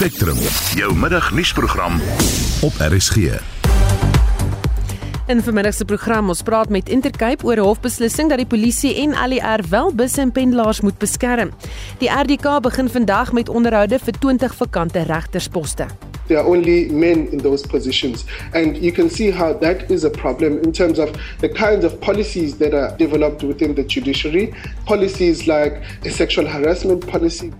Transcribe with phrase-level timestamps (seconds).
[0.00, 0.36] Spectrum,
[0.74, 2.00] jou middagnuusprogram
[2.60, 3.16] op RSG.
[5.26, 9.14] In vermiddag se program ons praat met Intercape oor 'n hofbeslissing dat die polisie en
[9.14, 11.50] ALR wel busse en pendelaars moet beskerm.
[11.98, 15.86] Die RDK begin vandag met onderhoude vir 20 vakante regtersposte.
[16.28, 18.24] there are only men in those positions.
[18.54, 21.10] And you can see how that is a problem in terms of
[21.40, 24.54] the kinds of policies that are developed within the judiciary.
[24.86, 27.52] Policies like a sexual harassment policy.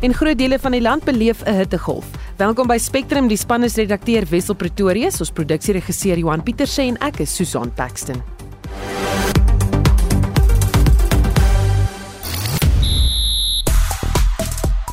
[0.00, 2.06] In groot dele van die land beleef 'n hittegolf.
[2.36, 7.18] Welkom by Spectrum, die span is redakteur Wessel Pretorius, ons produksieregisseur Johan Pieterse en ek
[7.20, 8.22] is Susan Paxton.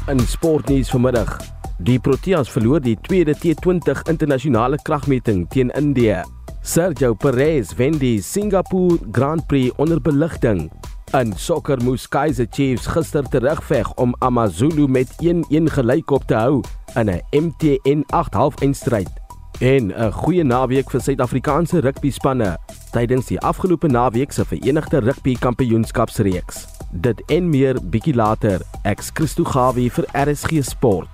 [0.08, 1.38] In sportnuus vanmiddag.
[1.78, 6.24] Die Proteas verloor die tweede T20 internasionale kragmeting teen Indië.
[6.62, 10.72] Sergio Perez wen die Singapore Grand Prix onder beligting.
[11.16, 16.64] In sokker moes Kaizer Chiefs gister terugveg om AmaZulu met 1-1 gelykop te hou
[17.00, 19.10] in 'n MTN 8 halfeindstryd.
[19.60, 22.58] En 'n goeie naweek vir Suid-Afrikaanse rugbyspanne
[22.92, 26.68] tydens die afgelope naweek se Verenigde Rugby Kampioenskapsreeks.
[26.92, 28.62] Dit en meer bietjie later.
[28.84, 31.08] Ek's Christo Gawie vir RSG Sport.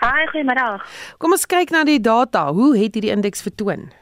[0.00, 0.80] Hi, goeiemôre.
[1.18, 2.52] Kom ons kyk na die data.
[2.52, 3.92] Hoe het hierdie indeks vertoon?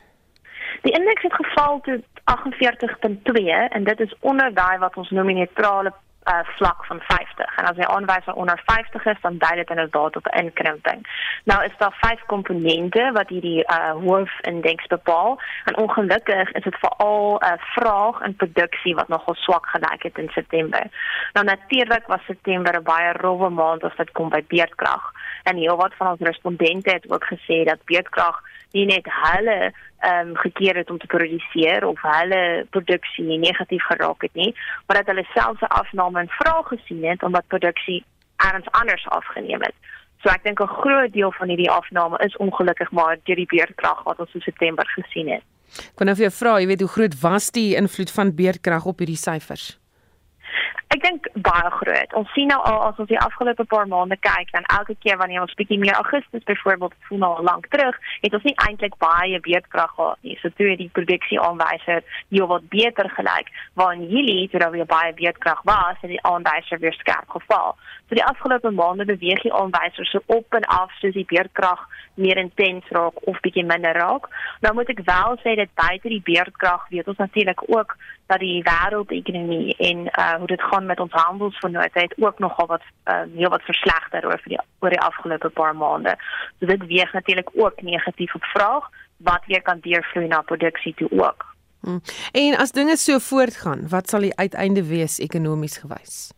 [0.82, 5.34] Die indeks het geval tot 48.2 en dit is onder daai wat ons noem die
[5.34, 5.92] neutrale
[6.28, 7.56] uh, vlak van 50.
[7.56, 11.06] En as jy aanwyser onder 50 is, dan dui dit inderdaad op inkrimping.
[11.44, 17.44] Nou is daar vyf komponente wat hierdie uh, hoofindeks bepaal en ongelukkig is veral 'n
[17.44, 20.82] uh, vraag en produksie wat nogal swak gelyk het in September.
[21.32, 25.12] Nou natuurlik was September 'n baie rowwe maand as dit kom by beerdkrag.
[25.42, 28.42] En heelwat van ons respondente het ook gesê dat beerdkrag
[28.72, 34.22] nie net hulle ehm um, gekeer het om te produseer of hulle produksie negatief geraak
[34.22, 34.54] het nie,
[34.86, 38.04] maar dat hulle selfs 'n afname in vraag gesien het omdat produksie
[38.36, 39.74] ergens anders afgeneem het.
[40.22, 44.02] So ek dink 'n groot deel van hierdie afname is ongelukkig maar deur die beerdkrag
[44.02, 45.42] wat ons in September gesien het.
[45.68, 48.84] Ek kon nou vir jou vra, jy weet hoe groot was die invloed van beerdkrag
[48.84, 49.78] op hierdie syfers?
[50.88, 52.14] Ek dink baie groot.
[52.16, 55.44] Ons sien nou al as ons die afgelope paar maande kyk, dan elke keer wanneer
[55.44, 59.92] ons bietjie meer Augustus byvoorbeeld voel nou lank terug, het ons nie eintlik baie beerdkrag
[59.98, 60.38] gehad nie.
[60.40, 62.00] So toe die produksie aanwyser
[62.30, 66.24] heel wat beter gelyk, waar in Julie toe daar weer baie beerdkrag was, het die
[66.24, 67.76] aanwyser weer skerp geval.
[68.08, 71.84] So die afgelope maande beweeg die aanwyser so op en af soos die beerdkrag
[72.18, 74.28] meer intens raak of bietjie minder raak.
[74.60, 77.96] Nou moet ek wel sê dat buite die beerdkrag weet ons natuurlik ook
[78.28, 82.86] dat die wêreldekonomie en uh hoe dit gaan met ons handelsvernote het ook nogal wat
[83.10, 86.16] uh heel wat verslegter oor vir die oor die afgelope paar maande.
[86.58, 91.08] So dit weeg natuurlik ook negatief op vraag wat weer kan deurvloei na produksie toe
[91.10, 91.46] ook.
[91.80, 92.00] Hmm.
[92.32, 96.37] En as dinge so voortgaan, wat sal die uiteinde wees ekonomies gewys?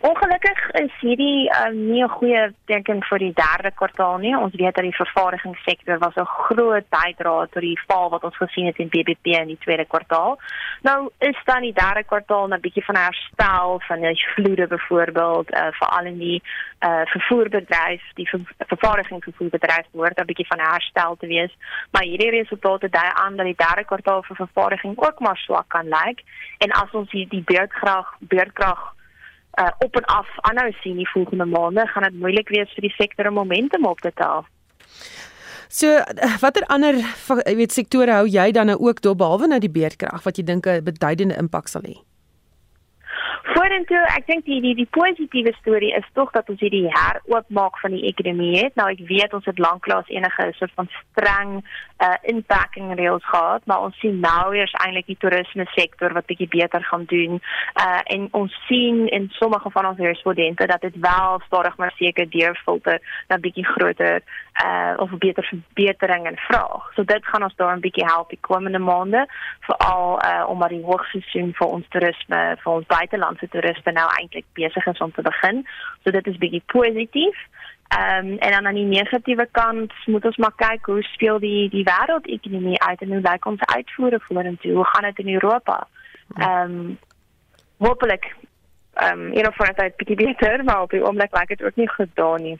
[0.00, 4.36] Ongelukkig is hierdie um, nie 'n goeie teken vir die derde kwartaal nie.
[4.36, 8.66] Ons weet dat die vervaardigingssektor was 'n groot bydraer tot die val wat ons gesien
[8.66, 10.38] het in BBP in die tweede kwartaal.
[10.82, 15.66] Nou is dan die derde kwartaal 'n bietjie van herstel van die vloede byvoorbeeld, uh,
[15.70, 16.42] veral in die
[16.80, 21.56] uh, vervoerbedryf, die ver vervaardigingsvervoerbedryf behoort 'n bietjie van herstel te wees.
[21.90, 25.88] Maar hierdie resultate dui aan dat die derde kwartaal vir vervaardiging ook maar swak kan
[25.88, 26.20] lyk
[26.58, 28.95] en as ons hier die beurtkrag beurtkrag
[29.60, 32.94] uh, op en af aanhou sien die volgende maande, gaan dit moeilik wees vir die
[32.96, 34.46] sektor om momentum op te tel.
[35.68, 36.94] So uh, watter ander
[37.42, 40.44] jy weet sektore hou jy dan nou ook dop behalwe nou die beerdkrag wat jy
[40.46, 42.05] dink 'n beduidende impak sal hê?
[43.46, 47.92] Vorentoe, ek dink die die die positiewe storie is tog dat ons hierdie heroopmaak van
[47.94, 48.74] die ekonomie het.
[48.74, 51.52] Nou ek weet ons het lanklaas enige soort van streng
[52.04, 56.48] uh inpakking reëls gehad, maar ons sien nou eers eintlik die toerisme sektor wat bietjie
[56.50, 57.38] beter gaan doen.
[57.84, 62.26] Uh en ons sien in sommige van ons respondente dat dit wel stadig maar seker
[62.30, 64.26] deurfilter na bietjie groter
[64.64, 66.90] uh of beter verbetering en vraag.
[66.98, 69.26] So dit gaan ons daar 'n bietjie help die komende maande,
[69.60, 72.86] veral uh omdat die hoogseisoen vir ons toerisme, vir ons
[73.36, 75.66] buitelandse toeriste nou eintlik besig is om te begin.
[76.04, 77.36] So dit is bietjie positief.
[77.88, 81.68] Ehm um, en dan aan die negatiewe kant moet ons maar kyk hoe speel die
[81.70, 84.72] die wêreldekonomie uit en hoe lyk ons uitvoere vorentoe?
[84.72, 85.86] Hoe gaan dit in Europa?
[86.36, 86.98] Ehm um,
[87.78, 88.34] hopelik
[88.94, 91.76] ehm um, een of ander tyd bietjie beter, maar op die oomblik lyk dit ook
[91.76, 92.58] nie goed daar nie.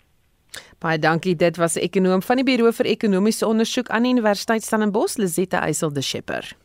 [0.79, 1.37] Baie dankie.
[1.37, 5.57] Dit was 'n ekonom van die Buro vir Ekonomiese Onderzoek aan die Universiteit Stellenbosch, Lizette
[5.57, 6.57] Eysel de Schepper.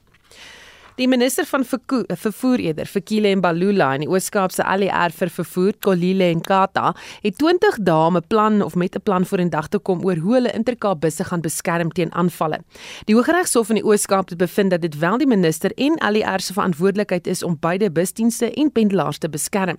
[1.01, 5.73] Die minister van vervoer eerder vir Kile en Balula in die Oos-Kaapse ALR vir vervoer
[5.81, 6.91] Kolile en Kata
[7.23, 10.51] het 20 dae 'n plan of met 'n plan vorendag te kom oor hoe hulle
[10.53, 12.59] Intercape busse gaan beskerm teen aanvalle.
[13.05, 16.53] Die Hooggeregshof in die Oos-Kaap het bevind dat dit wel die minister en ALR se
[16.53, 19.77] verantwoordelikheid is om beide busdienste en pendelaars te beskerm.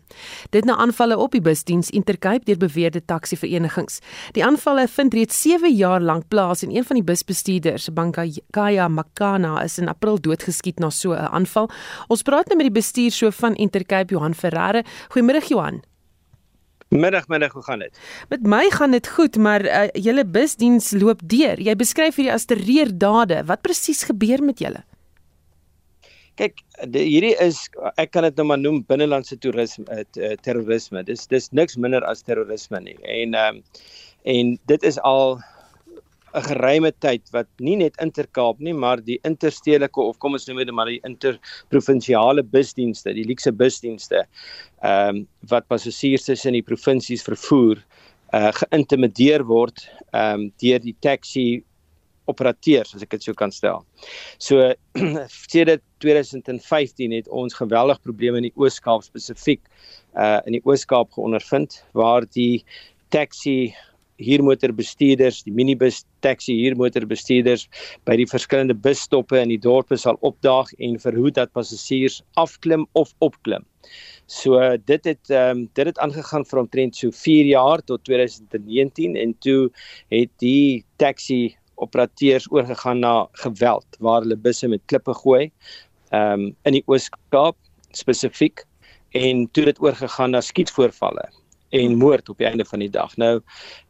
[0.51, 4.01] Dit na aanvalle op die busdiens Intercape deur beweerde taxi-verenigings.
[4.33, 9.63] Die aanvalle vind reeds 7 jaar lank plaas en een van die busbestuurders, Bankaya Makana,
[9.63, 11.71] is in April doodgeskiet na so 'n aanval.
[12.09, 14.83] Ons praat nou met die bestuurshoof van Intercape Johan Ferreira.
[15.15, 15.83] Goeiemôre Johan.
[16.93, 17.99] Middag, middag, hoe gaan dit?
[18.29, 21.61] Met my gaan dit goed, maar uh, julle busdiens loop deur.
[21.61, 23.39] Jy beskryf hierdie as terreurdade.
[23.49, 24.83] Wat presies gebeur met julle?
[26.37, 26.61] Kyk,
[26.93, 27.65] die, hierdie is
[28.01, 31.01] ek kan dit nou maar noem binnelandse toerisme, uh, terrorisme.
[31.09, 32.99] Dis dis niks minder as terrorisme nie.
[33.09, 33.65] En ehm um,
[34.23, 35.41] en dit is al
[36.35, 40.63] 'n geruime tyd wat nie net Intercape nie, maar die interstedelike of kom ons noem
[40.63, 44.25] dit maar die interprovinsiale busdienste, die luukse busdienste,
[44.83, 47.83] ehm um, wat passasiers tussen die provinsies vervoer,
[48.33, 51.63] uh geïntimideer word ehm um, deur die taxi
[52.31, 53.85] operateurs as ek dit so kan stel.
[54.39, 54.73] So
[55.53, 59.61] sedert 2015 het ons geweldig probleme in die Oos-Kaap spesifiek
[60.17, 62.65] uh in die Oos-Kaap geondervind waar die
[63.13, 63.75] taxi
[64.23, 67.67] huurmotorbestuurders, die minibus taxi huurmotorbestuurders
[68.09, 73.15] by die verskillende busstoppe in die dorpe sal opdaag en verhoed dat passasiers afklim of
[73.21, 73.67] opklim.
[74.27, 79.17] So dit het ehm um, dit het aangegaan vir omtrent so 4 jaar tot 2019
[79.17, 79.71] en toe
[80.15, 85.51] het die taxi operateurs oorgegaan na geweld waar hulle busse met klippe gooi
[86.11, 87.57] ehm um, in die Oos-Kaap
[87.93, 88.65] spesifiek
[89.13, 91.29] en toe dit oorgegaan na skietvoorvalle
[91.73, 93.15] en moord op die einde van die dag.
[93.21, 93.41] Nou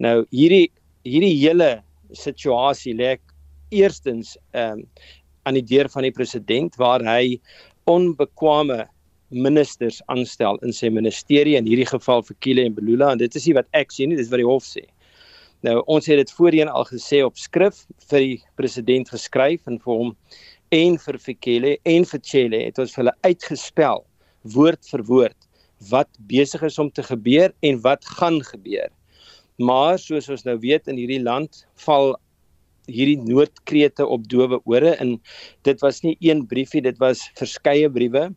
[0.03, 0.71] nou hierdie
[1.07, 1.75] hierdie hele
[2.13, 3.17] situasie lê
[3.73, 4.87] eerstens ehm um,
[5.43, 7.41] aan die deur van die president waar hy
[7.91, 8.85] onbekwame
[9.33, 13.49] ministers aanstel in sy ministerie in hierdie geval vir Kile en Belula en dit is
[13.49, 14.85] nie wat ek sê nie dis wat die hof sê.
[15.67, 19.95] Nou ons het dit voorheen al gesê op skrif vir die president geskryf en vir
[19.95, 20.15] hom
[20.79, 24.05] en vir Fikile en vir Chele het ons vir hulle uitgespel
[24.55, 25.51] woord vir woord
[25.91, 28.91] wat besig is om te gebeur en wat gaan gebeur.
[29.57, 32.15] Maar soos ons nou weet in hierdie land val
[32.91, 35.17] hierdie noodkrete op dowe ore en
[35.67, 38.31] dit was nie een briefie, dit was verskeie briewe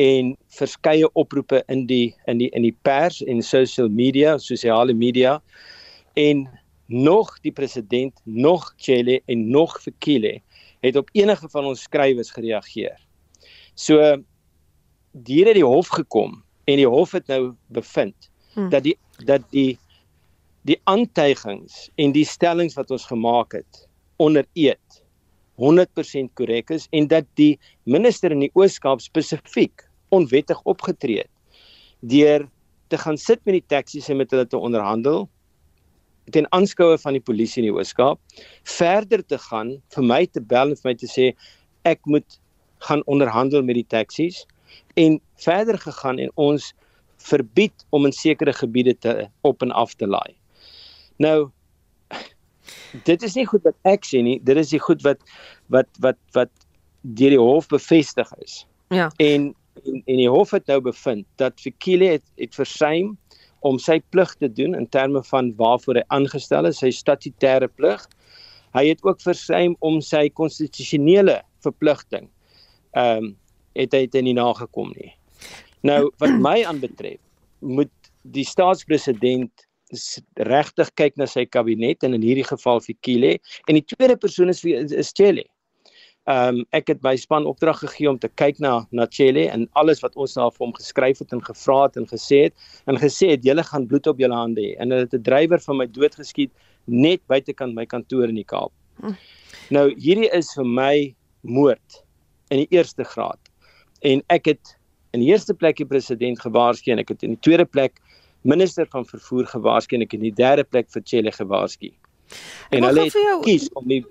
[0.00, 5.40] en verskeie oproepe in die in die in die pers en social media, sosiale media
[6.14, 6.46] en
[6.86, 10.40] nog die president, nog Chele en nog Fikile
[10.84, 12.98] het op enige van ons skrywes gereageer.
[13.74, 14.00] So
[15.12, 18.70] diere het die hof gekom en die hof het nou bevind hmm.
[18.72, 18.96] dat die
[19.28, 19.78] dat die
[20.64, 23.84] die aantuigings en die stellings wat ons gemaak het
[24.22, 25.02] onder eed
[25.60, 31.30] 100% korrek is en dat die minister in die Oos-Kaap spesifiek onwettig opgetree het
[32.00, 32.48] deur
[32.92, 35.28] te gaan sit met die taksies en met hulle te onderhandel
[36.32, 38.40] ten aanskoue van die polisie in die Oos-Kaap
[38.78, 41.30] verder te gaan vir my te bel en vir my te sê
[41.84, 42.40] ek moet
[42.88, 44.42] gaan onderhandel met die taksies
[44.94, 46.72] en verder gegaan en ons
[47.24, 50.34] verbied om in sekere gebiede te op en af te laai.
[51.16, 51.50] Nou
[53.04, 55.20] dit is nie goed wat ek sê nie, dit is die goed wat
[55.72, 56.52] wat wat wat
[57.02, 58.64] deur die hof bevestig is.
[58.94, 59.10] Ja.
[59.18, 59.52] En
[59.82, 63.16] en, en die hof het nou bevind dat Fikile het het versuim
[63.66, 68.04] om sy plig te doen in terme van waarvoor hy aangestel is, sy statutêre plig.
[68.76, 72.28] Hy het ook versuim om sy konstitusionele verpligting
[72.94, 73.32] ehm um,
[73.74, 75.12] het hy dit nie nagekom nie.
[75.84, 77.20] Nou wat my aanbetref,
[77.60, 77.92] moet
[78.34, 79.66] die staatspresident
[80.48, 83.36] regtig kyk na sy kabinet en in hierdie geval Fikile
[83.68, 85.44] en die tweede persoon is is Chele.
[86.24, 89.66] Ehm um, ek het my span opdrag gegee om te kyk na na Chele en
[89.80, 92.54] alles wat ons daar vir hom geskryf het en gevra het en gesê het
[92.88, 95.60] en gesê het julle gaan bloed op julle hande hê en hulle het 'n drywer
[95.60, 96.52] van my dood geskiet
[96.86, 98.72] net buitekant my kantoor in die Kaap.
[99.70, 102.04] Nou hierdie is vir my moord
[102.50, 103.40] in die eerste graad.
[104.04, 104.74] En ek het
[105.16, 108.00] in die eerste plek die president gewaarsku en ek het in die tweede plek
[108.44, 111.92] minister van vervoer gewaarsku en ek in die derde plek vir Chele gewaarsku.
[112.74, 113.38] En hulle het jou...
[113.46, 114.02] kies om nie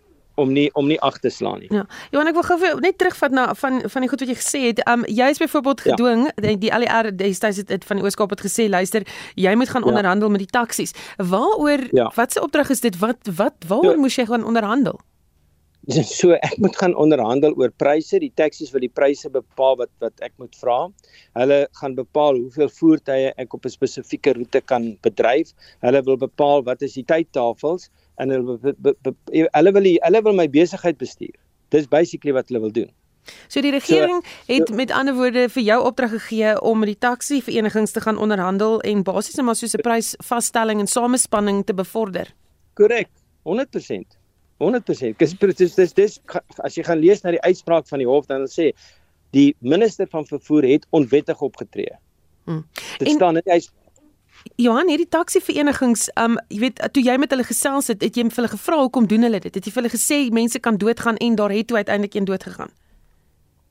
[0.41, 1.69] om nie om nie ag te slaan nie.
[1.69, 1.83] Ja.
[2.09, 4.81] Johan ek wil gou net terugvat na van van die goed wat jy gesê het.
[4.89, 6.33] Um jy is byvoorbeeld gedwing ja.
[6.47, 9.05] die, die ALR destyds het, het van die Ooskaap het gesê luister,
[9.38, 9.93] jy moet gaan ja.
[9.93, 10.97] onderhandel met die taksies.
[11.21, 12.09] Waaroor ja.
[12.17, 12.97] wat se opdrag is dit?
[12.97, 14.05] Wat wat waaroor ja.
[14.07, 14.97] moes jy gaan onderhandel?
[16.18, 18.20] so ek moet gaan onderhandel oor pryse.
[18.22, 20.78] Die taksies wil die pryse bepaal wat wat ek moet vra.
[21.36, 25.52] Hulle gaan bepaal hoeveel voertuie ek op 'n spesifieke roete kan bedryf.
[25.84, 29.16] Hulle wil bepaal wat is die tydtafels en hulle be, be, be,
[29.52, 31.36] hulle wil hulle wil my besigheid bestuur.
[31.70, 32.92] Dis basically wat hulle wil doen.
[33.48, 37.00] So die regering so, het met ander woorde vir jou opdrag gegee om met die
[37.00, 41.74] taxi verenigings te gaan onderhandel en basies net maar so 'n prysvasstelling en samespanning te
[41.74, 42.34] bevorder.
[42.74, 43.10] Korrek.
[43.44, 44.23] 100%.
[44.63, 45.17] 100%.
[45.20, 46.20] Dis dis dis dis
[46.63, 48.72] as jy gaan lees na die uitspraak van die hof dan sê
[49.34, 51.96] die minister van vervoer het onwettig opgetree.
[52.46, 52.65] Hmm.
[53.00, 53.62] Dit en, staan in hy
[54.60, 58.41] Johan, hierdie taksiverenigings, um jy weet toe jy met hulle gesels het, het jy vir
[58.41, 59.53] hulle gevra hoekom doen hulle dit?
[59.55, 62.43] Het jy vir hulle gesê mense kan doodgaan en daar het toe uiteindelik een dood
[62.43, 62.74] gegaan?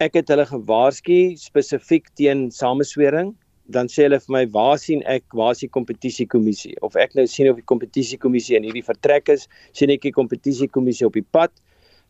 [0.02, 3.34] Ek het hulle gewaarsku spesifiek teen sameswering
[3.66, 7.26] dan sê hulle vir my waar sien ek waar is die kompetisiekommissie of ek nou
[7.30, 11.52] sien of die kompetisiekommissie in hierdie vertrek is sien ek die kompetisiekommissie op die pad.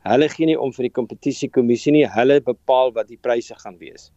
[0.08, 2.06] Hulle gee nie om vir die kompetisiekommissie nie.
[2.10, 4.10] Hulle bepaal wat die pryse gaan wees.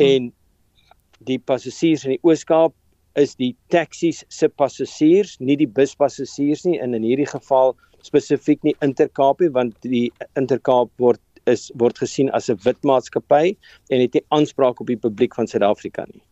[0.00, 0.30] En
[1.26, 2.72] die passasiers in die Oos-Kaap
[3.18, 6.78] is die taksies se passasiers nie die buspassasiers nie.
[6.80, 7.74] En in hierdie geval
[8.06, 13.56] spesifiek nie Intercape want die Intercape word is word gesien as 'n wit maatskappy
[13.88, 16.22] en het nie aanspraak op die publiek van Suid-Afrika nie.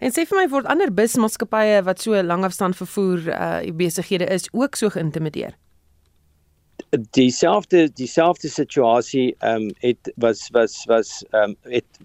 [0.00, 4.76] En sê vir my word ander busmaatskappye wat so langafstand vervoer uh besighede is ook
[4.76, 5.56] so geïntimideer?
[7.16, 12.00] Dieselfde dieselfde situasie ehm um, het was was was ehm um, het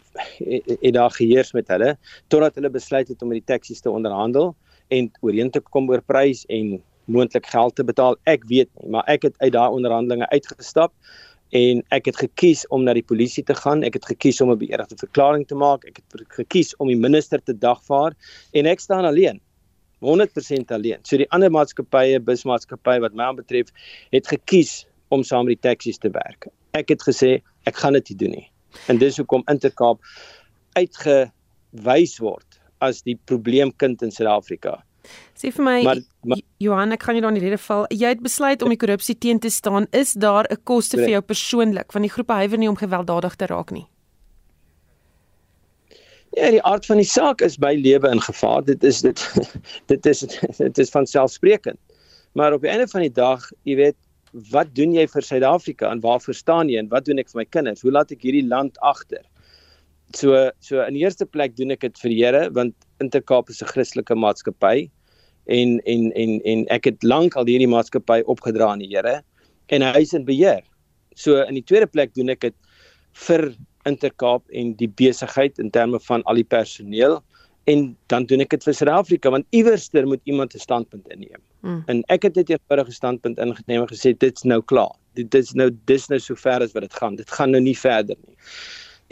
[0.82, 1.98] het daar geheers met hulle
[2.28, 4.56] totdat hulle besluit het om met die taksies te onderhandel
[4.88, 8.18] en ooreen te kom oor prys en moontlik geld te betaal.
[8.24, 10.94] Ek weet nie, maar ek het uit daai onderhandelinge uitgestap
[11.56, 13.84] en ek het gekies om na die polisie te gaan.
[13.88, 15.86] Ek het gekies om 'n beëdigde verklaring te maak.
[15.86, 18.14] Ek het gekies om die minister te dagvaar
[18.54, 19.40] en ek staan alleen.
[20.00, 21.00] 100% alleen.
[21.04, 23.72] So die ander maatskappye, busmaatskappye wat my aanbetref,
[24.12, 26.48] het gekies om saam met die taksies te werk.
[26.74, 28.52] Ek het gesê ek gaan dit nie doen nie.
[28.88, 30.02] En dis hoekom Intercape
[30.76, 34.84] uitgewys word as die probleemkind in Suid-Afrika.
[35.36, 37.86] Sê vir my maar, maar, Johan, ek kan nie dan die rede val.
[37.92, 39.88] Jy het besluit om die korrupsie teen te staan.
[39.92, 43.46] Is daar 'n koste vir jou persoonlik van die groepe huiwer nie om gewelddadig te
[43.46, 43.88] raak nie?
[46.36, 48.64] Ja, die aard van die saak is by lewe in gevaar.
[48.64, 49.20] Dit is dit
[49.92, 50.20] dit is
[50.58, 51.80] dit is van selfsprekend.
[52.36, 53.96] Maar op die einde van die dag, jy weet,
[54.52, 57.46] wat doen jy vir Suid-Afrika en waarvoor staan jy en wat doen ek vir my
[57.48, 57.86] kinders?
[57.86, 59.24] Hoe laat ek hierdie land agter?
[60.16, 63.68] So so in eerste plek doen ek dit vir die Here want Intercape is 'n
[63.68, 64.90] Christelike maatskappy
[65.48, 69.22] en en en en ek het lank al hierdie maatskappy opgedra aan die Here
[69.70, 70.64] en hy is in beheer.
[71.16, 72.56] So in die tweede plek doen ek dit
[73.28, 73.54] vir
[73.86, 77.22] Intercape en die besigheid in terme van al die personeel
[77.66, 81.42] en dan doen ek dit vir Suid-Afrika want iewerster moet iemand 'n standpunt inneem.
[81.62, 81.84] Mm.
[81.88, 84.96] En ek het dit eenvoudige standpunt ingeneem en gesê dit's nou klaar.
[85.14, 87.16] Dit is nou dis nou so ver as wat dit gaan.
[87.16, 88.36] Dit gaan nou nie verder nie.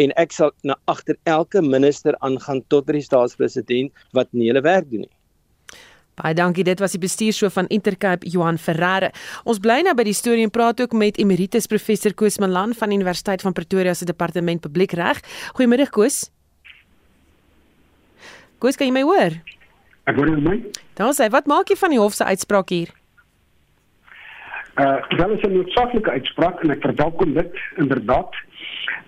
[0.02, 4.64] En ek sal na agter elke minister aangaan tot by die staatspresident wat nie hulle
[4.66, 5.14] werk doen nie.
[6.14, 6.64] Baie dankie.
[6.64, 9.10] Dit was die bestuurshoof van Intercape, Johan Ferreira.
[9.50, 12.94] Ons bly nou by die storie en praat ook met Emeritus Professor Koos Malan van
[12.94, 15.24] Universiteit van Pretoria se Departement Publiekreg.
[15.58, 16.28] Goeiemiddag Koos.
[18.62, 19.40] Koos, kan jy my hoor?
[20.06, 20.60] Ek hoor my.
[21.00, 22.94] Dan sê, wat maak jy van die hof se uitspraak hier?
[24.74, 28.34] Uh, dit is 'n noodsaaklike uitspraak en ek verwelkom dit inderdaad.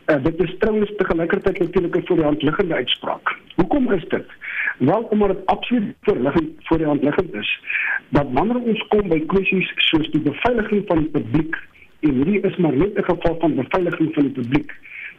[0.05, 3.37] Uh, dit is trouwens tegelijkertijd natuurlijk een voor de hand liggende uitspraak.
[3.55, 4.25] Hoekom is dit?
[4.77, 7.59] Wel, omdat het absoluut voor de hand liggend is
[8.09, 11.55] dat wanneer ons komt bij kwesties zoals de beveiliging van het publiek,
[11.99, 14.73] en hier is maar net een geval van beveiliging van het publiek.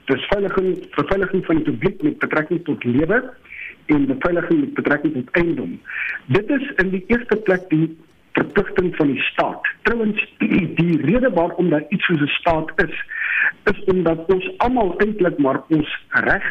[0.05, 3.31] Dus veiliging, beveiliging van het publiek met betrekking tot leven
[3.87, 5.81] en beveiliging met betrekking tot eiendom.
[6.26, 7.99] Dit is in die eerste plek die
[8.37, 9.69] verpligting van die staat.
[9.83, 10.35] Trouwens
[10.81, 12.97] die rede waarom daar iets soos 'n staat is,
[13.73, 16.47] is omdat ons almal eintlik maar ons reg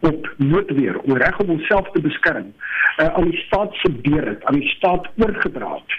[0.00, 2.52] op noodweer, om reg om onsself te beskerm,
[2.98, 5.96] uh, aan die staat se deur het, aan die staat oorgedra het.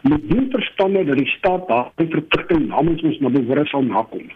[0.00, 4.28] Met die verstande dat die staat daardie verpligting namens ons na behoore sal nakom.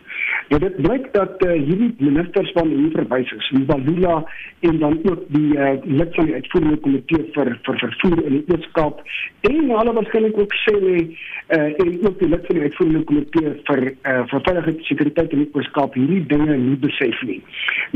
[0.49, 4.19] Ja, dit blyk dat uh, hierdie ministers van hier verwys is, Mbalula
[4.61, 8.45] en dan ook die uh, lid van die uitvoerende komitee vir vir vervoer in die
[8.53, 9.01] Ooskaap
[9.49, 13.83] en hulle waarskynlik ook sê uh, en ook die lid van die uitvoerende komitee vir
[13.89, 17.41] uh, vir veiligheid en sekuriteit in die Ooskaap hierdie dinge nie besef nie.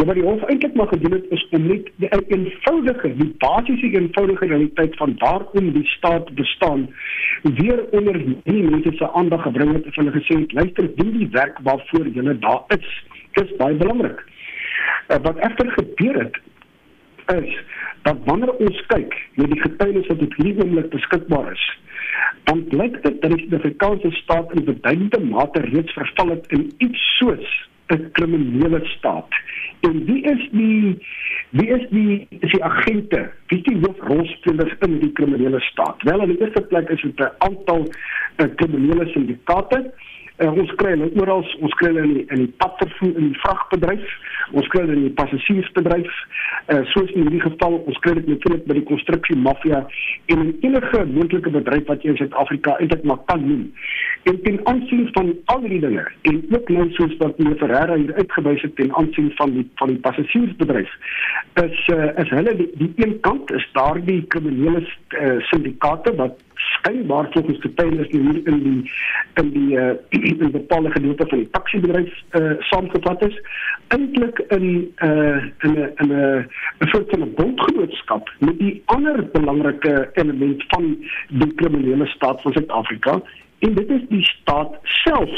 [0.00, 3.92] Ja, wat die hof eintlik maar gedoen het is om net die eenvoudige, die basiese
[3.92, 6.88] eenvoudige realiteit van waarom die staat bestaan
[7.60, 11.28] weer onder die mense se aandag gebring het en hulle gesê het luister, doen die
[11.36, 12.88] werk waarvoor jy daar is.
[13.32, 14.24] Dis baie belangrik.
[15.08, 16.40] Uh, wat egter gebeur het
[17.36, 17.58] is
[18.02, 21.64] dat wanneer ons kyk na die getuienis wat op hierdie oomblik beskikbaar is,
[22.48, 27.02] dan blyk dit dat die Suid-Afrikaanse staat in beduidende mate reeds verval het in iets
[27.18, 29.28] soos 'n kriminele staat.
[29.80, 31.06] En wie is die
[31.50, 33.30] wie is die is die agente?
[33.46, 36.02] Wie is die hoofrolspelers in die kriminele staat?
[36.02, 37.86] Wel, in die eerste plek is dit 'n aantal
[38.36, 39.92] uh, kriminele syndikaate
[40.38, 44.10] Uh, ons kry hulle oral, ons kry hulle in die, in die padvervoer die vragbedryf,
[44.54, 46.12] ons kry hulle in die passasiersbedryf.
[46.70, 49.80] Uh soos in hierdie geval, ons kry dit natuurlik by die konstruksie mafia
[50.30, 53.66] en in enige moontlike bedryf wat jy in Suid-Afrika eintlik maar kan noem.
[54.30, 58.14] En ten aansien van al die dinge en ook nou soos wat meneer Ferreira hier
[58.20, 60.94] uitgewys het ten aansien van die van die passasiersbedryf,
[61.64, 66.38] is uh, is hulle die, die een kant is daardie kriminele uh, syndikaate wat
[66.78, 68.92] skynbaar volgens getuienis hier in die
[69.34, 69.94] in die uh,
[70.44, 73.40] in bepaalde gedeelte van die taxi-bedryf uh, saamgevat is.
[73.94, 74.66] Eintlik in
[74.96, 76.46] uh, in 'n in 'n
[76.80, 80.96] 'n soort van 'n bondgenootskap met die ander belangrike element van
[81.28, 83.22] die kriminele staat van Suid-Afrika.
[83.58, 85.30] En dit is die staat self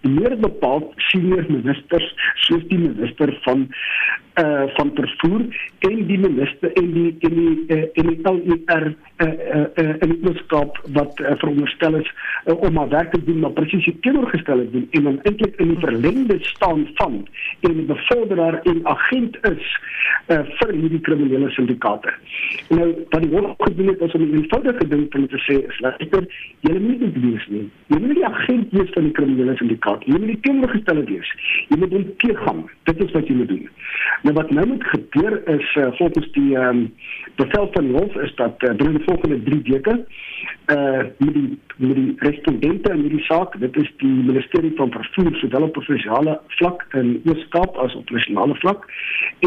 [0.00, 2.06] meer bepaald senior ministers
[2.46, 3.68] soos die minister van
[4.40, 5.44] uh van vervoer
[5.88, 10.08] en die minister en die en die uh, en die LER uh uh, uh in
[10.12, 12.10] die wetenskap wat uh, veronderstel is
[12.46, 15.68] uh, om maar werk te doen maar presies die teenoorgestelde doen en dan eintlik in
[15.68, 17.26] die verlengde staan van
[17.60, 19.78] en 'n bevorderaar en agent is
[20.28, 22.12] uh vir hierdie kriminele syndikaate.
[22.68, 26.00] Nou wat die hof gedoen het is om 'n eenvoudige ding te sê is dat
[26.00, 26.14] ek
[26.60, 27.70] julle nie dit wees nie.
[27.86, 30.04] Jy moet nie die agent wees van die kriminele syndikaat.
[30.04, 31.34] Jy moet die teenoorgestelde wees.
[31.68, 32.70] Jy moet teegang.
[32.82, 33.68] Dit is wat jy moet doen.
[34.22, 36.94] Nou wat nou moet gebeur is uh, volgens die um,
[37.36, 39.94] bevel van die hof is dat uh, die volgende 3 weke
[40.74, 45.36] uh met die met die respondente in hierdie saak, dit is die ministerie van vervoer
[45.40, 48.86] sowel op provinsiale vlak in Oos-Kaap as op nasionale vlak.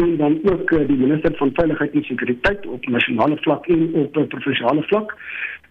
[0.00, 4.16] En dan ook uh, die minister van veiligheid en sekuriteit op nasionale vlak en op
[4.16, 5.16] uh, provinsiale vlak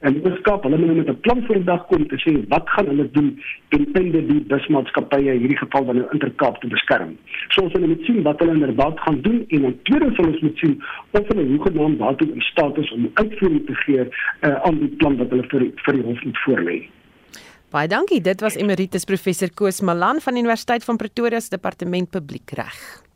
[0.01, 2.87] en die Weskaap hulle met 'n plan vir die dag kom te sê wat gaan
[2.91, 3.29] hulle doen
[3.69, 7.17] ten einde die busmaatskappye hierdie geval nou Intercape te beskerm.
[7.49, 10.57] So ons moet sien wat hulle inderdaad gaan doen en dan tweede sal ons moet
[10.57, 14.93] sien of hulle hoegenaamd daartoe in staat is om uitvoering te gee uh, aan die
[14.97, 16.81] plan wat hulle vir vir die hof moet voorlê.
[17.71, 18.21] Baie dankie.
[18.21, 23.10] Dit was emeritus professor Koos Malan van Universiteit van Pretoria se departement publiekreg.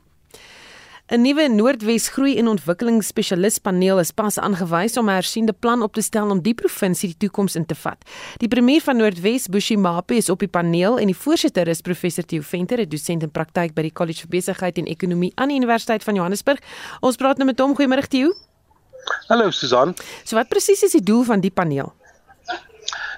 [1.05, 5.93] 'n Nuwe Noordwes Groei en Ontwikkeling Spesialispaneel is pas aangewys om 'n hersiende plan op
[5.93, 7.97] te stel om die provinsie die toekoms in te vat.
[8.37, 12.25] Die premier van Noordwes, Bushi Mape, is op die paneel en die voorsitter is professor
[12.25, 15.57] Theo Venter, 'n dosent in praktyk by die College vir Besigheid en Ekonomie aan die
[15.57, 16.59] Universiteit van Johannesburg.
[17.01, 17.75] Ons praat nou met hom.
[17.75, 18.33] Goeiemôre Theo.
[19.27, 19.93] Hallo Susan.
[20.23, 21.93] So wat presies is die doel van die paneel?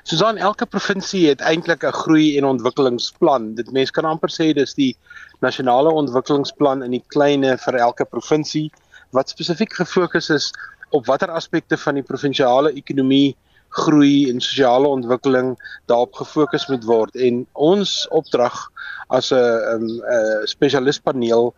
[0.08, 3.56] Susan, elke provinsie het eintlik 'n groei en ontwikkelingsplan.
[3.56, 4.96] Dit mense kan amper sê dis die
[5.42, 8.72] nasionale ontwikkelingsplan in die kleinste vir elke provinsie
[9.12, 10.54] wat spesifiek gefokus is
[10.92, 13.36] op watter aspekte van die provinsiale ekonomie
[13.70, 15.58] groei en sosiale ontwikkeling
[15.92, 18.56] daarop gefokus moet word en ons opdrag
[19.10, 21.54] as 'n 'n spesialistpaneel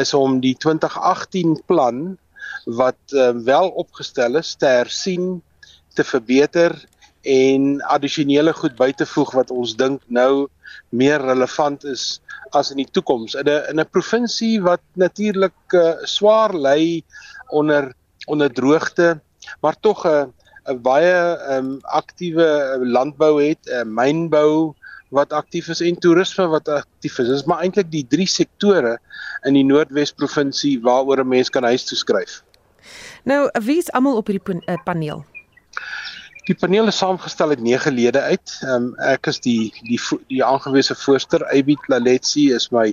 [0.00, 2.18] is om die 2018 plan
[2.66, 5.42] wat um, wel opgestel is te hersien
[5.94, 6.90] te verbeter
[7.22, 10.48] en addisionele goed by te voeg wat ons dink nou
[10.90, 12.20] meer relevant is
[12.52, 17.02] as in die toekoms in 'n in 'n provinsie wat natuurlik uh, swaar ly
[17.50, 17.92] onder
[18.26, 19.20] onder droogte
[19.60, 20.32] maar tog 'n
[20.70, 24.74] 'n baie um, aktiewe landbou het, 'n mynbou
[25.10, 27.26] wat aktief is en toerisme wat aktief is.
[27.26, 28.98] Dit is maar eintlik die drie sektore
[29.44, 32.42] in die Noordwes provinsie waaroor 'n mens kan huis toe skryf.
[33.24, 35.24] Nou, wie is almal op hierdie eh, paneel?
[36.42, 38.52] Die paneel is saamgestel uit 9 lede uit.
[38.66, 42.88] Um, ek is die die die aangewese voorsteur, Abit Laletsi is my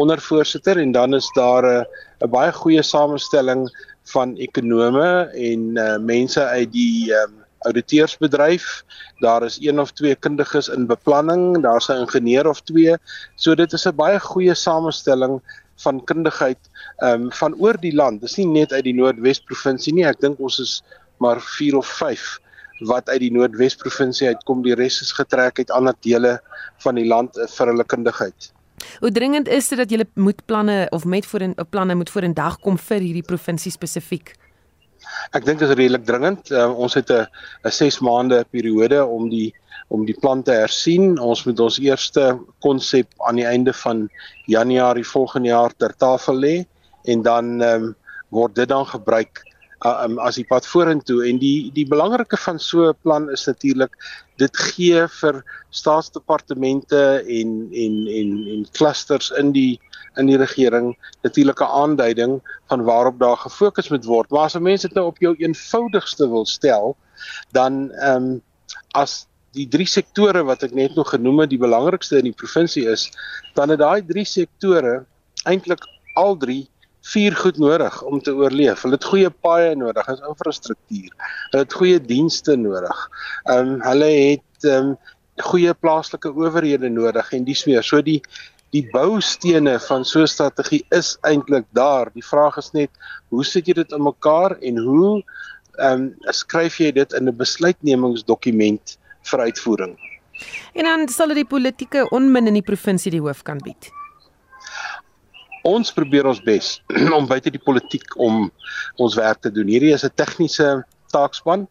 [0.00, 1.84] ondervoorsitter en dan is daar 'n
[2.24, 3.66] uh, baie goeie samestelling
[4.14, 7.34] van ekonome en uh, mense uit die um,
[7.68, 8.84] ouditeursbedryf.
[9.20, 12.96] Daar is een of twee kundiges in beplanning, daar's 'n ingenieur of twee.
[13.36, 15.42] So dit is 'n baie goeie samestelling
[15.84, 16.58] van kundigheid
[17.04, 18.20] um, van oor die land.
[18.20, 20.08] Dis nie net uit die Noordwes provinsie nie.
[20.08, 20.82] Ek dink ons is
[21.20, 22.40] maar 4 of 5
[22.80, 26.38] wat uit die Noordwes provinsie uitkom, die res is getrek uit ander dele
[26.84, 28.52] van die land eh, vir hulle kundigheid.
[29.00, 32.22] Hoe dringend is dit dat julle moet planne of met voor 'n planne moet voor
[32.22, 34.34] in dag kom vir hierdie provinsie spesifiek?
[35.32, 36.50] Ek dink dit is redelik dringend.
[36.50, 37.26] Uh, ons het 'n
[37.64, 39.54] 'n 6 maande periode om die
[39.88, 41.18] om die plan te hersien.
[41.18, 44.08] Ons moet ons eerste konsep aan die einde van
[44.46, 46.66] Januarie volgende jaar ter tafel lê
[47.04, 47.94] en dan um,
[48.28, 49.44] word dit dan gebruik
[50.04, 53.92] um, as die pad vorentoe en die die belangrike van so 'n plan is natuurlik
[54.38, 59.80] dit gee vir staatsdepartemente en en en en clusters in die
[60.16, 64.30] in die regering natuurlik 'n aanduiding van waarop daar gefokus moet word.
[64.30, 66.96] Maar as mense dit nou op jou eenvoudigste wil stel,
[67.52, 68.42] dan ehm um,
[68.92, 72.86] as die drie sektore wat ek net nog genoem het, die belangrikste in die provinsie
[72.88, 73.10] is,
[73.54, 75.04] dan het daai drie sektore
[75.44, 76.68] eintlik al drie
[77.12, 78.82] vier goed nodig om te oorleef.
[78.82, 81.12] Hulle het goeie paaie nodig, hulle het infrastruktuur.
[81.50, 83.02] Hulle het goeie dienste nodig.
[83.44, 84.96] Ehm um, hulle het ehm um,
[85.46, 87.84] goeie plaaslike owerhede nodig en dis meer.
[87.84, 88.20] So die
[88.74, 92.10] die boustene van so 'n strategie is eintlik daar.
[92.14, 92.90] Die vraag is net
[93.28, 95.22] hoe sit jy dit in mekaar en hoe
[95.78, 99.96] ehm um, skryf jy dit in 'n besluitnemingsdokument vir uitvoering?
[100.74, 103.92] En dan sal dit die politieke onmin in die provinsie die hoof kan bied
[105.66, 106.76] ons probeer ons bes
[107.16, 108.46] om buite die politiek om
[109.02, 109.68] ons werk te doen.
[109.68, 111.66] Hierdie is 'n tegniese taakspan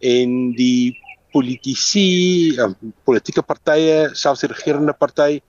[0.00, 0.96] en die
[1.34, 2.74] politici, um,
[3.06, 5.40] politieke partye, selfs die regerende party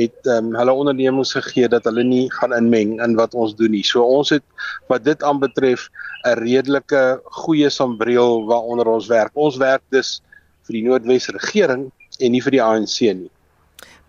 [0.00, 3.84] het um, hulle ondernemings gegee dat hulle nie gaan inmeng in wat ons doen nie.
[3.84, 4.44] So ons het
[4.88, 5.88] wat dit aanbetref
[6.24, 9.32] 'n redelike goeie sambreel waaronder ons werk.
[9.34, 10.22] Ons werk dus
[10.66, 13.30] vir die Noordwes regering en nie vir die ANC nie.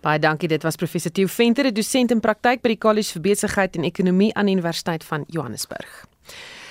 [0.04, 0.48] Baie dankie.
[0.48, 3.84] Dit was professor Theo Venter, 'n dosent in praktyk by die College vir Besigheid en
[3.84, 6.04] Ekonomie aan die Universiteit van Johannesburg.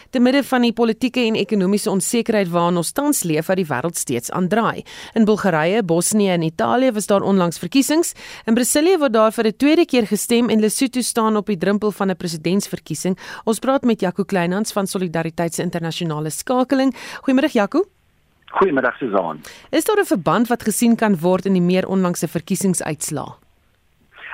[0.10, 3.98] Te midde van die politieke en ekonomiese onsekerheid waarin ons tans leef, wat die wêreld
[3.98, 4.84] steeds aandraai.
[5.14, 8.14] In Bulgarië, Bosnië en Italië was daar onlangs verkiesings.
[8.46, 11.92] In Brasilië word daar vir 'n tweede keer gestem en Lesotho staan op die drempel
[11.92, 13.18] van 'n presidentsverkiesing.
[13.46, 16.94] Ons praat met Jaco Kleinhans van Solidariteit se internasionale skakeling.
[17.24, 17.86] Goeiemôre Jaco.
[18.54, 19.42] Goeiemiddag Susan.
[19.70, 23.43] Is daar 'n verband wat gesien kan word in die meer onlangse verkiesingsuitslae?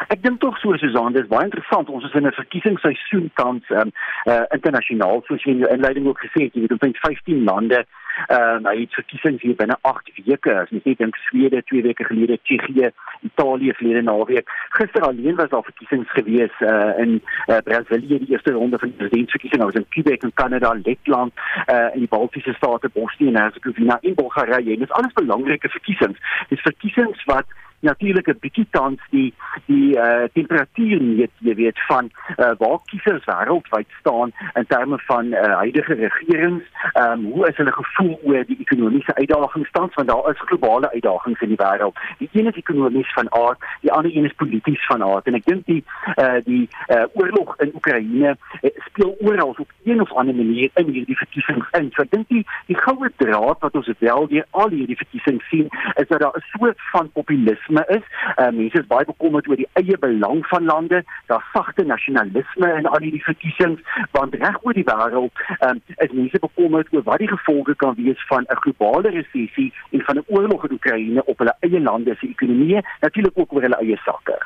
[0.07, 1.89] Ek dink tog so Susan, dit is baie interessant.
[1.89, 3.91] Ons is in 'n verkiesingsseisoen tans um,
[4.25, 7.85] uh internasionaal soos jy in jou inleiding ook gesê het, jy weet omtrent 15 lande
[8.27, 10.53] Ehm uh, het verkiesings hier binne 8 weke.
[10.61, 14.49] As jy dink Swede 2 weke gelede, Tsjechië, Italië verlede naweek.
[14.69, 18.97] Gister alleen was daar verkiesings gewees uh, in uh, Brasilië die eerste ronde van die
[18.97, 19.63] presidentsverkiesing.
[19.63, 21.33] Ons in Quebec en Kanada, Letland,
[21.67, 24.75] uh, in die Baltiese state, Bosnië en Herzegovina en Bulgarië.
[24.75, 26.19] Dit is alles belangrike verkiesings.
[26.49, 27.47] Dis verkiesings wat
[27.79, 29.33] natuurlik 'n bietjie tans die
[29.65, 35.25] die uh, temperatuur meet jy weet van uh, waar kiesers wêreldwyd staan in terme van
[35.25, 36.63] uh, huidige regerings.
[36.93, 41.41] Um, hoe is hulle gevoel oor die ekonomiese uitdagings tans want daar is globale uitdagings
[41.41, 41.99] in die wêreld.
[42.17, 45.27] Die een is ekonomies van aard die ander een is polities van aard.
[45.27, 45.83] En ek dink die
[46.15, 50.91] uh, die uh, oorlog in Oekraïne uh, speel oral op een of ander manier in
[50.93, 51.91] hierdie verkiesings in.
[51.95, 55.67] So ek dink die die goue draad wat ons wel deur al hierdie verkiesings sien
[55.95, 58.03] is dat daar 'n soort van populisme nasionalisme is.
[58.37, 61.03] Uh, mense is baie bekommerd oor die eie belang van lande.
[61.27, 65.31] Daar's sagte nasionalisme in al hierdie verkiesings want reg oor die wêreld
[65.65, 70.01] um, is mense bekommerd oor wat die gevolge kan wees van 'n globale resessie en
[70.01, 73.79] van 'n oorlog in Oekraïne op hulle eie lande se ekonomie, natuurlik ook oor hulle
[73.81, 74.37] eie sakke.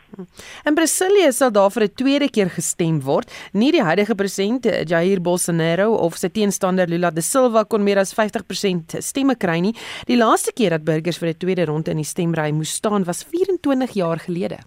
[0.65, 3.31] In Brasilië sal daar vir 'n tweede keer gestem word.
[3.53, 8.13] Nie die huidige president Jair Bolsonaro of sy teenstander Lula da Silva kon meer as
[8.13, 9.75] 50% stemme kry nie.
[10.05, 13.12] Die laaste keer dat burgers vir 'n tweede ronde in die stemry moes staan was
[13.21, 14.57] 24 jaar gelede.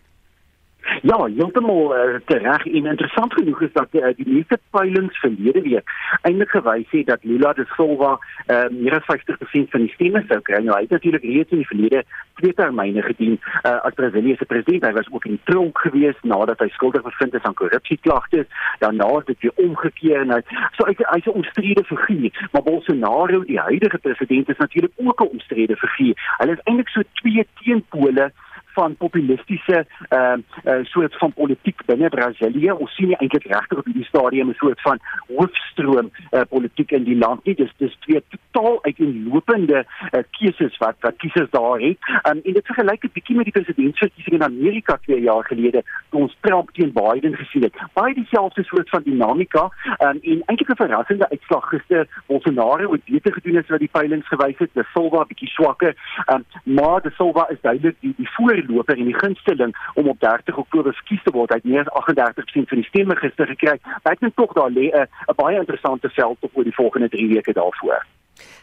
[1.02, 5.90] Ja, heeltemal uh, tereg en interessant genoeg is dat uh, die nuutste peilings verlede week
[6.22, 8.12] eintlik gewys het dat Lula da Silva
[8.46, 10.62] uh, meer as 50% van die stemme sou kry.
[10.62, 12.02] Nou, hy het natuurlik reeds in die verlede
[12.40, 14.86] twee termyne gedien uh, as Brasilië se president.
[14.86, 18.48] Hy was ook in tronk gewees nadat hy skuldig bevind is aan korrupsieklagtes.
[18.84, 20.40] Daarna het dit weer omgekeer en hy
[20.78, 22.48] so hy's hy 'n omstrede figuur.
[22.52, 26.14] Maar Bolsonaro, die huidige president, is natuurlik ook 'n omstrede figuur.
[26.38, 28.32] Hulle is eintlik so twee teenpole
[28.78, 32.70] van populistiese ehm uh, uh, soort van politiek binne Brasilië.
[32.72, 37.04] Ons sien nie eintlik regtig op hierdie stadium 'n soort van hoofstroom uh, politiek in
[37.04, 37.54] die land nie.
[37.54, 41.98] Dis dis twee totaal uiteenlopende uh, keuses wat wat kiesers daar het.
[42.28, 46.20] Um, en dit vergelyk 'n bietjie met die presidentsverkiesing in Amerika 2 jaar gelede toe
[46.20, 47.74] ons Trump teen Biden gesien het.
[47.92, 49.64] Baie dieselfde soort van dinamika
[50.06, 54.28] um, en eintlik 'n verrassende uitslag gister Bolsonaro het beter gedoen as wat die peilings
[54.28, 54.70] gewys het.
[54.72, 55.94] De Silva bietjie swakker.
[56.32, 58.28] Um, maar De Silva is duidelik die die
[58.66, 61.50] voorloper en die gunsteling om op 30 Oktober verkies te word.
[61.50, 63.78] Hy het meer as 38% van die stemme gister gekry.
[64.04, 67.52] Ek dink tog daar lê 'n baie interessante veld op oor die volgende 3 weke
[67.52, 68.06] daarvoor.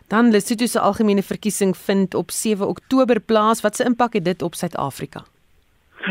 [0.07, 3.61] Dan Lesotho se algemene verkiesing vind op 7 Oktober plaas.
[3.61, 5.23] Wat se impak het dit op Suid-Afrika?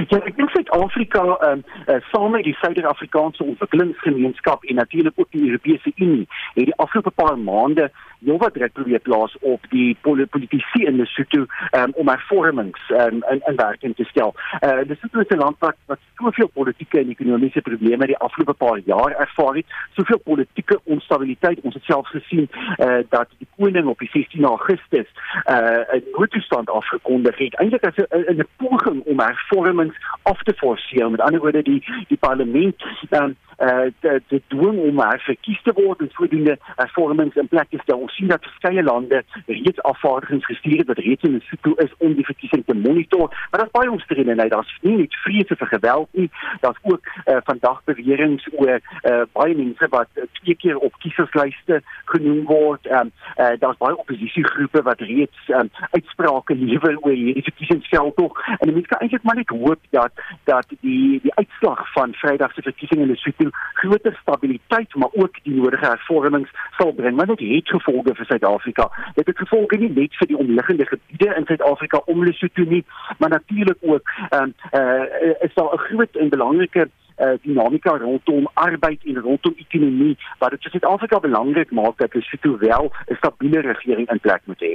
[0.09, 5.31] Ja, ek dink Suid-Afrika ehm um, uh, saam met die Suider-Afrikaanse Ontwikkelingsgemeenskap en natuurlik ook
[5.31, 7.91] die Europese Unie het die afgelope paar maande
[8.25, 13.97] druk probeer plaas op die politici in Lesotho um, om hervormings um, in in werking
[13.97, 14.35] te stel.
[14.63, 18.79] Uh Lesotho is 'n land wat wat soveel politieke en ekonomiese probleme die afgelope paar
[18.85, 21.61] jaar ervaar het, soveel politieke onstabiliteit.
[21.61, 25.09] Ons het self gesien uh dat die koning op die 16 Augustus
[25.45, 31.11] uh 'n noodtoestand afgekondig het, eintlik as 'n 'n poging om hervormings af te forceer.
[31.11, 35.73] Met ander woorde die die parlement um, uh te, te dwing om maar verkies te
[35.77, 38.03] word en sodoende hervormings in plek stel.
[38.07, 42.17] Ons sien dat verskeie lande reeds afvaardigings gestuur het wat reeds in Lesotho is om
[42.19, 43.29] die verkiesing te monitor.
[43.51, 44.51] Maar daar's baie omstredenheid.
[44.51, 46.31] Daar's nie net vrese vir geweld nie.
[46.65, 51.83] Daar's ook uh vandag beweringe oor uh baie mense wat uh, twee keer op kieserslyste
[52.15, 52.91] genoem word.
[52.91, 58.43] Um uh daar's baie oppositiegroepe wat reeds um uitsprake lewer oor hierdie verkiesingsveld tog.
[58.59, 62.63] En mense kan eintlik maar net hoop dat dat die die uitslag van Vrydag se
[62.63, 67.69] verkiesing in Lesotho groter stabiliteit maar ook die nodige hervormings sal bring want dit het
[67.69, 68.91] gevolge vir Suid-Afrika.
[69.15, 72.85] Dit het gevolge nie net vir die omliggende gebiede in Suid-Afrika om Lesotho nie,
[73.19, 76.89] maar natuurlik ook ehm uh, uh, is daar 'n groot en belangrike
[77.19, 82.59] uh, dinamika rondom arbeid en rondom ekonomie wat dit vir Suid-Afrika belangrik maak dat Lesotho
[82.59, 84.75] wel 'n stabiele regering in plek moet hê.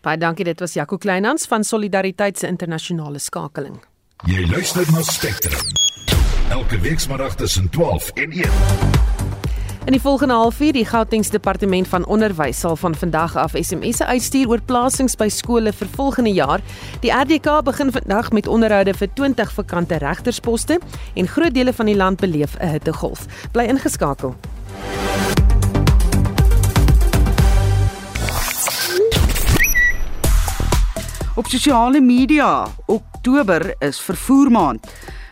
[0.00, 3.82] Baie dankie, dit was Jaco Kleinhans van Solidariteit se internasionale skakeling.
[4.26, 5.77] Jy luister na Spectrum
[6.50, 8.50] elke weekmiddag tussen 12 en 1.
[9.84, 14.48] In die volgende halfuur die Gautengse Departement van Onderwys sal van vandag af SMS'e uitstuur
[14.48, 16.60] oor plasings by skole vir volgende jaar.
[17.00, 20.80] Die RDK begin vandag met onderhoude vir 20 vakante regtersposte
[21.14, 23.26] en groot dele van die land beleef 'n hittegolf.
[23.52, 24.34] Bly ingeskakel.
[31.34, 34.86] Op sosiale media, Oktober is vervoermaand.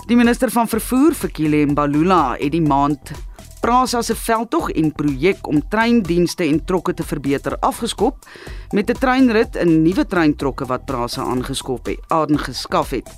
[0.06, 3.10] Die minister van vervoer, Fikile Mbalula, het die maand
[3.58, 8.28] Prasa se veldtog en projek om treindienste en trokke te verbeter afgeskop
[8.70, 13.10] met 'n treinrit in nuwe treintrokke wat Prasa aangeskop het, aangeskaf het.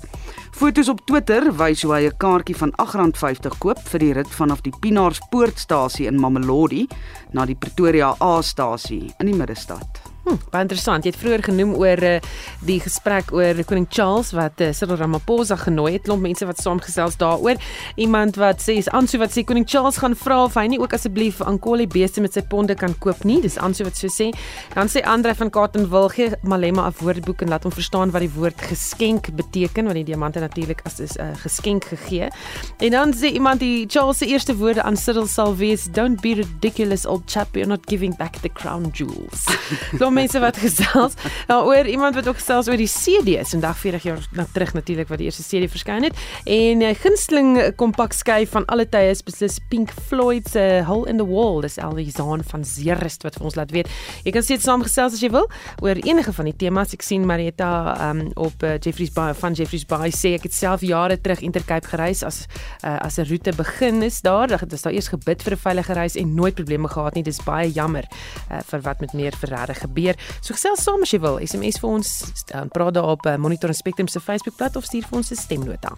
[0.51, 4.61] Fotos op Twitter wys hoe hy 'n kaartjie van R8.50 koop vir die rit vanaf
[4.61, 6.87] die Pinaarspoortstasie in Mamelodi
[7.33, 10.08] na die Pretoria A-stasie in die middestad.
[10.29, 11.05] Hm, baie interessant.
[11.05, 12.17] Jy het vroeër genoem oor uh,
[12.61, 16.03] die gesprek oor koning Charles wat uh, Cyril Ramaphosa genooi het.
[16.05, 17.57] Klomp mense wat saamgesels daaroor.
[17.97, 20.93] Iemand wat sê is Ansu wat sê koning Charles gaan vra of hy nie ook
[20.93, 23.39] asseblief Ankole beeste met sy ponde kan koop nie.
[23.41, 24.27] Dis Ansu wat so sê.
[24.75, 28.33] Dan sê Andre van Katenwil gee Malema 'n woordeboek en laat hom verstaan wat die
[28.35, 32.29] woord geskenk beteken want die diamante natuurlik as 'n uh, geskenk gegee.
[32.77, 36.35] En dan sê iemand die Charles se eerste woorde aan Cyril sal wees don't be
[36.35, 39.49] ridiculous old chap you're not giving back the crown jewels.
[40.19, 41.17] mense wat gesels
[41.49, 45.09] daaroor iemand wat ook gesels oor die CD's en dag 40 jaar na terug natuurlik
[45.11, 46.17] wat die eerste CD verskyn het.
[46.49, 51.09] En uh, gunsteling kompak skyf van alle tye is beslis Pink Floyd se uh, Hole
[51.09, 51.61] in the Wall.
[51.65, 53.91] Dis Ellie Zahn van Zeerust wat vir ons laat weet.
[54.25, 55.47] Jy kan steeds saamgesels as jy wil
[55.83, 57.71] oor enige van die temas ek sien Marietta
[58.09, 61.87] um, op uh, Jeffrey's Bay van Jeffrey's Bay sê ek het self jare terug Intercape
[61.91, 62.43] gereis as
[62.83, 64.47] uh, as 'n roete begin is daar.
[64.47, 67.23] Dit is daar eers gebid vir 'n veilige reis en nooit probleme gehad nie.
[67.23, 68.05] Dis baie jammer
[68.51, 70.41] uh, vir wat met meer verrader gebeur gebeur.
[70.41, 71.39] So gesels saam as jy wil.
[71.43, 72.09] SMS vir ons,
[72.49, 75.97] dan praat daar op eh, Monitor Spectrum se Facebookblad of stuur vir ons 'n stemnota.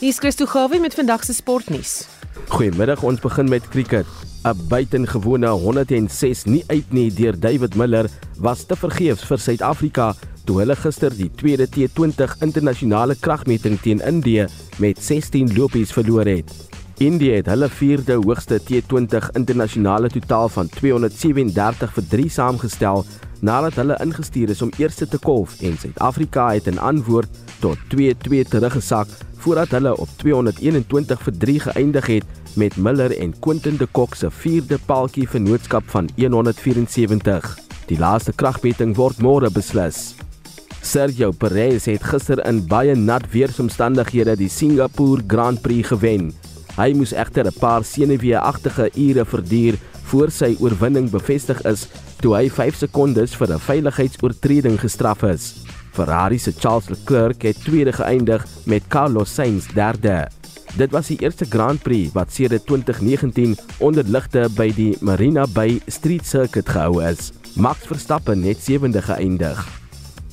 [0.00, 2.08] Hier is Christo Gawie met vandag se sportnuus.
[2.48, 4.06] Goeiemiddag, ons begin met cricket.
[4.44, 10.58] 'n Buitengewone 106 nie uit nie deur David Miller was te vergeefs vir Suid-Afrika toe
[10.58, 16.71] hulle gister die tweede T20 internasionale kragmeting teen Indië met 16 lopies verloor het.
[16.98, 23.04] India het hulle vierde hoogste T20 internasionale totaal van 237 vir 3 saamgestel
[23.40, 27.28] nadat hulle ingestuur is om eerste te kolf en Suid-Afrika het in antwoord
[27.60, 29.08] tot 2-2 teruggesak
[29.42, 34.30] voordat hulle op 221 vir 3 geëindig het met Miller en Quinton de Kock se
[34.30, 37.58] vierde paaltjie vennootskap van 174.
[37.86, 40.14] Die laaste kragmeting word môre beslis.
[40.82, 46.32] Sergio Perez het gister in baie nat weeromstandighede die Singapore Grand Prix gewen.
[46.76, 49.74] Hy moes egter 'n paar senuweeagtige ure verduur
[50.08, 51.86] voor sy oorwinning bevestig is
[52.20, 55.64] toe hy 5 sekondes vir 'n veiligheidsoortreding gestraf is.
[55.92, 60.28] Ferrari se Charles Leclerc het tweede geëindig met Carlos Sainz derde.
[60.76, 65.80] Dit was die eerste Grand Prix wat sedert 2019 onder ligte by die Marina Bay
[65.86, 67.32] Street Circuit gehou is.
[67.56, 69.68] Max Verstappen het sewende geëindig.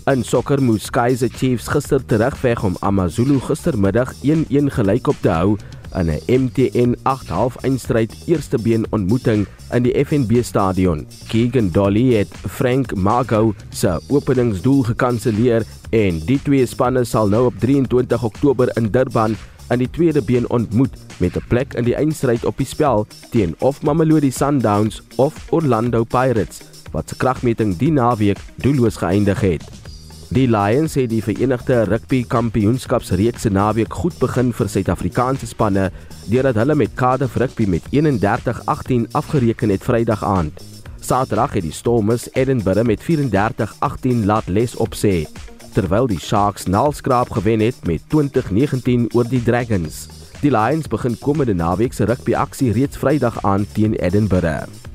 [0.07, 5.57] In sokker moes Kaizer Chiefs gister terugveg om AmaZulu gistermiddag 1-1 gelykop te hou
[5.95, 11.07] in 'n MTN 8-half eindstryd eerste been ontmoeting in die FNB stadion.
[11.27, 17.59] Keegan Dolly het Frank Margo se openingsdoel gekanselleer en die twee spanne sal nou op
[17.59, 19.35] 23 Oktober in Durban
[19.69, 23.55] in die tweede been ontmoet met 'n plek in die eindstryd op die spel teen
[23.59, 29.78] of Mamelodi Sundowns of Orlando Pirates wat se kragmeting die naweek doelloos geëindig het.
[30.29, 35.87] Die Lions het die Verenigde Rugby Kampioenskapsreeks se naweek goed begin vir Suid-Afrikaanse spanne
[36.29, 40.61] deurdat hulle met Cardiff Rugby met 31-18 afgereken het Vrydag aand.
[41.01, 45.23] Saterdag het die Stormers Edinburgh met 34-18 laat les opsê,
[45.73, 50.05] terwyl die Sharks nalskraap gewen het met 20-19 oor die Dragons.
[50.43, 54.88] Die Lions begin komende naweek se rugby aksie reeds Vrydag aand teen Edinburgh.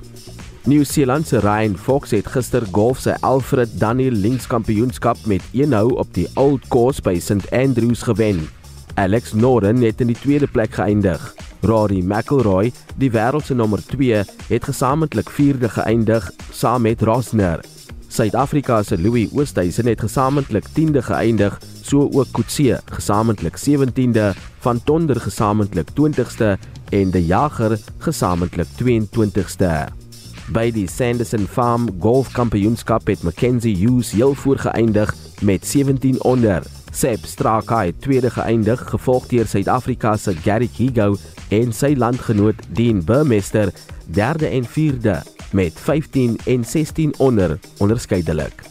[0.65, 6.15] Nieu-Seeland se Ryan Fox het gister golf se Alfred Daniel Links Kampioenskap met 1-hou op
[6.17, 8.49] die Old Course by St Andrews gewen.
[8.95, 11.35] Alex Noren het in die tweede plek geëindig.
[11.61, 17.61] Rory McIlroy, die wêreld se nommer 2, het gesamentlik 4de geëindig saam met Rosner.
[18.09, 24.33] Suid-Afrika se Louis Oosthuizen het gesamentlik 10de geëindig, so ook Kutse gesamentlik 17de,
[24.65, 26.57] van Tonder gesamentlik 20ste
[26.89, 30.04] en De Jager gesamentlik 22ste.
[30.53, 36.63] By die Sanderson Farm Golf Kampioenskap het Mackenzie Hughes heel voor geëindig met 17 onder.
[36.93, 41.17] Seb Straka het tweede geëindig, gevolg deur Suid-Afrika se Gary Higo
[41.49, 43.73] en sy landgenoot Dean Burmester
[44.05, 48.63] derde en vierde met 15 en 16 onder onderskeidelik.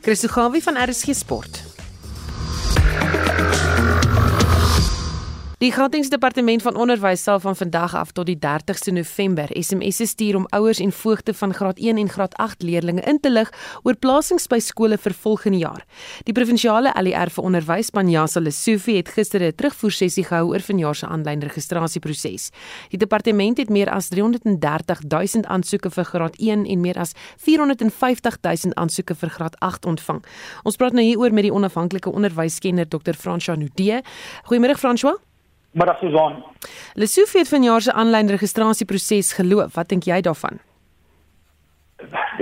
[0.00, 1.62] Christo Gawie van RSG Sport.
[5.64, 10.44] Die Gautingsdepartement van Onderwys sal van vandag af tot die 30ste November SMS'e stuur om
[10.52, 14.44] ouers en voogte van graad 1 en graad 8 leerders in te lig oor plasings
[14.46, 15.86] by skole vir volgende jaar.
[16.28, 21.06] Die provinsiale ALR vir onderwys, Panjasa Lesofie, het gister 'n terugvoersessie gehou oor vanjaar se
[21.06, 22.50] aanlyn registrasieproses.
[22.90, 28.36] Die departement het meer as 330 000 aansoeke vir graad 1 en meer as 450
[28.40, 30.24] 000 aansoeke vir graad 8 ontvang.
[30.62, 33.14] Ons praat nou hieroor met die onafhanklike onderwyskenner Dr.
[33.14, 34.02] François Nudee.
[34.44, 35.33] Goeiemôre François.
[35.74, 36.44] Maar Susan.
[36.94, 39.74] Lesofie het vanjaar se aanlyn registrasieproses geloof.
[39.74, 40.60] Wat dink jy daarvan?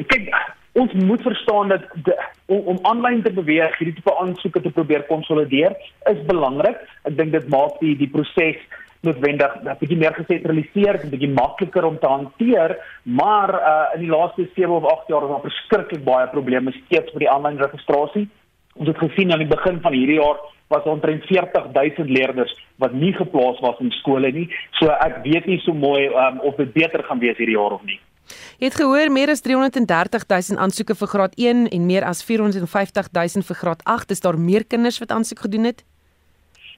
[0.06, 0.28] Kyk,
[0.76, 2.16] ons moet verstaan dat de,
[2.46, 5.76] om aanlyn te beweeg, hierdie tipe aansoeke te probeer konsolideer,
[6.12, 6.76] is belangrik.
[7.08, 8.60] Ek dink dit maak die die proses
[9.02, 14.12] noodwendig 'n bietjie meer gesentraliseer, 'n bietjie makliker om te hanteer, maar uh, in die
[14.12, 18.28] laaste 7 of 8 jaar is daar verskriklik baie probleme steeds met die aanlyn registrasie.
[18.76, 20.38] Ons het gesien aan die begin van hierdie jaar
[20.72, 24.48] was omtrent 40000 leerders wat nie geplaas was in skole nie.
[24.80, 27.84] So ek weet nie so mooi um, of dit beter gaan wees hierdie jaar of
[27.88, 28.00] nie.
[28.62, 33.58] Jy het gehoor meer as 330000 aansoeke vir graad 1 en meer as 450000 vir
[33.62, 34.14] graad 8.
[34.14, 35.82] Is daar meer kinders wat aansoek gedoen het?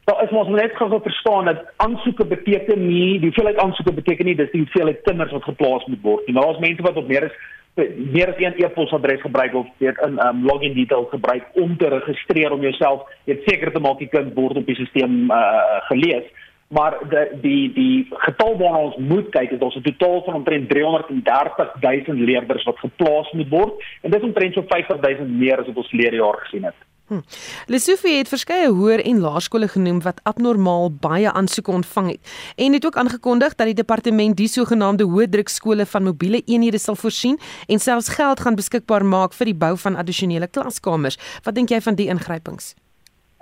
[0.05, 4.37] Daar is ons net gou verstaan dat aansoeke beteken nie, die hoeveelheid aansoeke beteken nie
[4.37, 6.35] dis die hoeveelheid kinders wat geplaas moet word nie.
[6.37, 7.39] Maar daar's mense wat op meer as
[7.75, 12.53] meer as een e-posadres gebruik of weet in um, login details gebruik om te registreer
[12.53, 16.25] om jouself weet seker te maak die kind word op die stelsel uh, gelees.
[16.69, 20.69] Maar die die die getal waarna ons moet kyk is ons 'n totaal van omtrent
[20.69, 23.75] 330 000 leerders wat geplaas moet word.
[24.03, 26.79] En dit is omtrent so 50 000 meer as wat ons verlede jaar gesien het
[27.09, 27.21] Hm.
[27.69, 32.87] Lesofie het verskeie hoër en laerskole genoem wat abnormaal baie aansoeke ontvang het en het
[32.87, 37.37] ook aangekondig dat die departement die sogenaamde hoëdrukskole van mobiele eenhede sal voorsien
[37.69, 41.21] en selfs geld gaan beskikbaar maak vir die bou van addisionele klaskamers.
[41.45, 42.73] Wat dink jy van die ingrypings?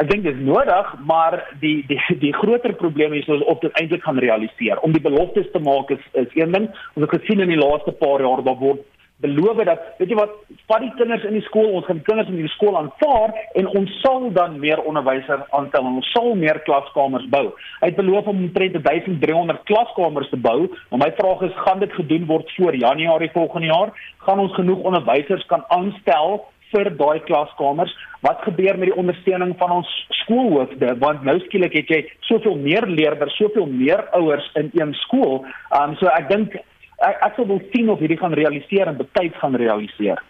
[0.02, 4.02] Ek dink dit is nodig, maar die die die groter probleem is of dit eintlik
[4.02, 4.80] gaan realiseer.
[4.82, 6.66] Om die beloftes te maak is is een ding.
[6.96, 8.82] Ons het gesien in die laaste paar jaar daar word
[9.22, 10.34] beloof dat weet jy wat
[10.70, 13.70] vat die kinders in die skool ons gaan die kinders in die skool aanvaar en
[13.80, 17.44] ons sal dan meer onderwysers aanstel en ons sal meer klaskamers bou.
[17.80, 20.68] Hy het beloof om omtrent 1300 klaskamers te bou.
[20.90, 23.92] Maar my vraag is gaan dit gedoen word voor Januarie volgende jaar?
[24.26, 26.42] Gaan ons genoeg onderwysers kan aanstel
[26.72, 27.94] vir daai klaskamers?
[28.26, 29.92] Wat gebeur met die ondersteuning van ons
[30.22, 30.94] skoolhoofde?
[30.98, 35.42] Want nou skielik het jy soveel meer leerders, soveel meer ouers in een skool.
[35.80, 36.60] Um so ek dink
[37.08, 40.22] ek, ek sou wil sien of hierdie gaan realiseer en betyds gaan realiseer.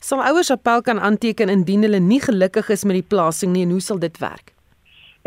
[0.00, 3.76] Sal ouers appel kan aanteken indien hulle nie gelukkig is met die plasing nie en
[3.76, 4.54] hoe sal dit werk?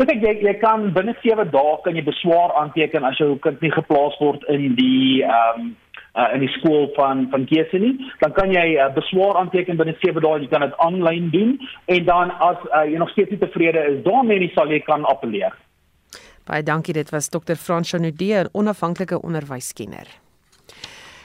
[0.02, 3.60] Ek dink jy jy kan binne 7 dae kan jy beswaar aanteken as jou kind
[3.62, 5.72] nie geplaas word in die ehm um,
[6.18, 9.94] uh, in die skool van van keuse nie, dan kan jy uh, beswaar aanteken binne
[10.02, 11.54] 7 dae, jy kan dit aanlyn doen
[11.94, 15.06] en dan as uh, jy nog steeds nie tevrede is daarmee nie, sal jy kan
[15.10, 15.54] appeleer.
[16.44, 17.56] Baie dankie, dit was Dr.
[17.56, 20.23] Frans Janudee, 'n onafhanklike onderwyskenner.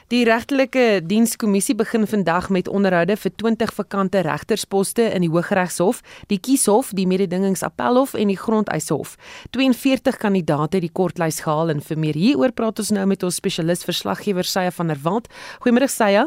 [0.09, 5.99] Die regtelike dienskommissie begin vandag met onderhoude vir 20 vakante regtersposte in die Hooggeregshof,
[6.33, 9.13] die Kieshof, die Mededingingsappelhof en die Grondeishof.
[9.53, 13.37] 42 kandidaate het die kortlys gehaal en vir meer hieroor praat ons nou met ons
[13.37, 15.29] spesialis verslaggewer Sye van der Walt.
[15.61, 16.25] Goeiemôre Sye.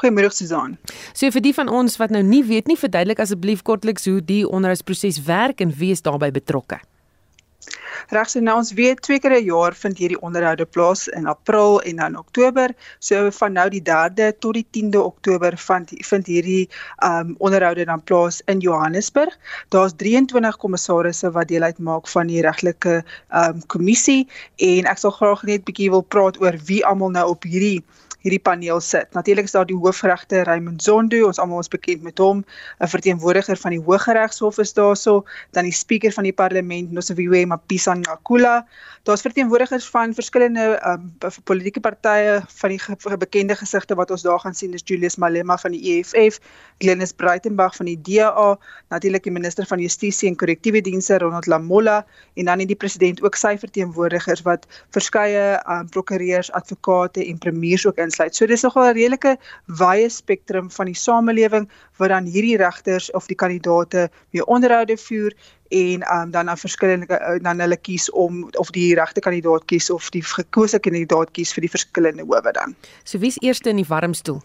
[0.00, 0.78] Goeiemôre Susan.
[1.12, 4.46] So vir die van ons wat nou nie weet nie, verduidelik asseblief kortliks hoe die
[4.48, 6.80] onderhoudsproses werk en wie is daarbey betrokke.
[8.08, 11.80] Regs en nou ons weet twee keer 'n jaar vind hierdie onderhoude plaas in April
[11.90, 12.74] en dan Oktober.
[12.98, 16.68] So van nou die 3de tot die 10de Oktober vind vind hierdie
[17.10, 19.36] um onderhoude dan plaas in Johannesburg.
[19.68, 23.04] Daar's 23 kommissarisse wat deel uitmaak van die regtelike
[23.42, 27.28] um kommissie en ek sal graag net 'n bietjie wil praat oor wie almal nou
[27.28, 27.84] op hierdie
[28.24, 29.12] hierdie paneel sit.
[29.14, 32.44] Natuurlik is daar die hoofregter Raymond Zondo, ons almal is bekend met hom,
[32.80, 37.94] 'n verteenwoordiger van die Hooggeregshof is daarso, dan die spreker van die parlement Nosiviwe Mapisa
[37.94, 38.66] Nkula.
[39.08, 41.12] Daar's verteenwoordigers van verskillende um,
[41.44, 45.56] politieke partye van die ge bekende gesigte wat ons daar gaan sien is Julius Malema
[45.56, 46.40] van die EFF,
[46.78, 48.58] Glenis Breitenberg van die DA,
[48.88, 52.04] natuurlik die minister van Justisie en Korrektiewe Dienste Ronald Lamola
[52.34, 57.96] en dan die president ook sy verteenwoordigers wat verskeie um, prokureurs, advokate en premiers ook
[58.08, 58.34] insluit.
[58.34, 59.36] So dis nogal 'n redelike
[59.66, 65.32] wye spektrum van die samelewing wat dan hierdie regters of die kandidate mee onderhoude voer
[65.68, 69.90] en um, dan aan verskillende uh, dan hulle kies om of die regte kandidaat kies
[69.90, 72.76] of die gekose kandidaat kies vir die verskillende howe dan.
[73.04, 74.42] So wie's eerste in die warm stoel?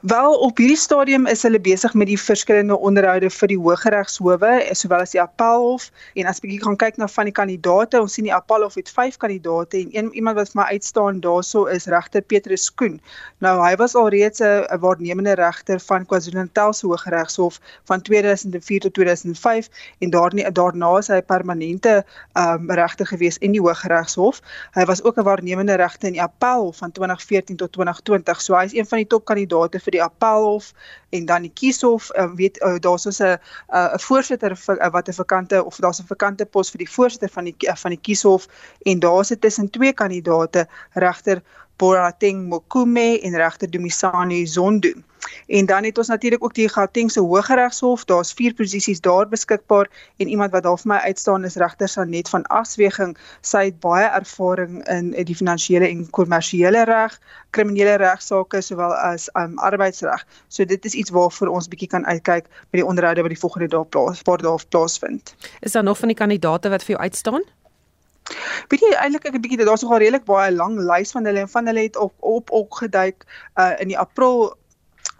[0.00, 5.02] Wel op hierdie stadium is hulle besig met die verskillende onderhoude vir die Hooggeregshowe sowel
[5.04, 8.32] as die Appelhof en as bietjie gaan kyk na van die kandidate ons sien die
[8.32, 12.70] Appelhof het 5 kandidate en een iemand wat vir my uitstaan daarso is regter Petrus
[12.74, 12.96] Koen.
[13.44, 19.68] Nou hy was alreeds 'n waarnemende regter van KwaZulu-Natal se Hooggeregshof van 2004 tot 2005
[19.98, 22.04] en daarna daarna is hy permanente
[22.34, 24.40] um, regter gewees in die Hooggeregshof.
[24.72, 28.40] Hy was ook 'n waarnemende regter in die Appelhof van 2014 tot 2020.
[28.40, 30.72] So hy is een van die top kandidate vir die appelhof
[31.10, 33.38] en dan die kieshof uh, weet uh, daar's ons 'n
[33.72, 37.44] 'n voorsitter uh, wat 'n vakante of daar's 'n vakante pos vir die voorsitter van
[37.44, 38.46] die uh, van die kieshof
[38.84, 41.42] en daar's dit tussen twee kandidate regter
[41.80, 44.92] Borateng Mokume en regter Dumisani Zondo.
[45.46, 48.04] En dan het ons natuurlik ook die Gautengse Hooggeregshof.
[48.04, 52.28] Daar's vier posisies daar beskikbaar en iemand wat daar vir my uitstaan is regter Sanet
[52.28, 53.16] van Asweging.
[53.40, 57.16] Sy het baie ervaring in die finansiële en kommersiële reg,
[57.50, 60.26] kriminele regsaake sowel as um, arbeidsreg.
[60.48, 63.68] So dit is iets waarvoor ons bietjie kan uitkyk by die onderhoude wat die volgende
[63.68, 65.34] dag plaas, paar dae plaasvind.
[65.60, 67.48] Is daar nog van die kandidate wat vir jou uitstaan?
[68.68, 71.48] Weet jy eintlik ek 'n bietjie daar's nogal redelik baie lang lys van hulle en
[71.48, 73.26] van hulle het op op opgeduik
[73.56, 74.56] uh, in die April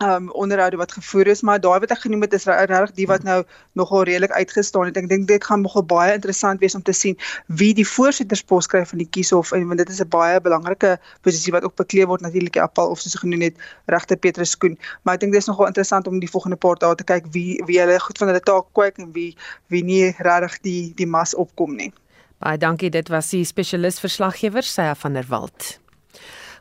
[0.02, 3.22] um onderhoude wat gevoer is maar daai wat ek genoem het is regtig die wat
[3.22, 3.42] nou
[3.76, 4.96] nogal redelik uitgestaan het.
[4.96, 7.18] Ek dink dit gaan nogal baie interessant wees om te sien
[7.60, 11.52] wie die voorsitterspos kry van die kieshof en want dit is 'n baie belangrike posisie
[11.52, 13.56] wat ook bekleed word natuurlik die appel of soos genoem het
[13.86, 14.78] regter Petrus Koen.
[15.02, 17.80] Maar ek dink dis nogal interessant om die volgende paar dae te kyk wie wie
[17.80, 19.36] hulle goed van hulle taak kwyk en wie
[19.68, 21.92] wie nie regtig die die mas opkom nie.
[22.40, 25.74] Baie dankie, dit was die spesialis verslaggewer Sya van der Walt.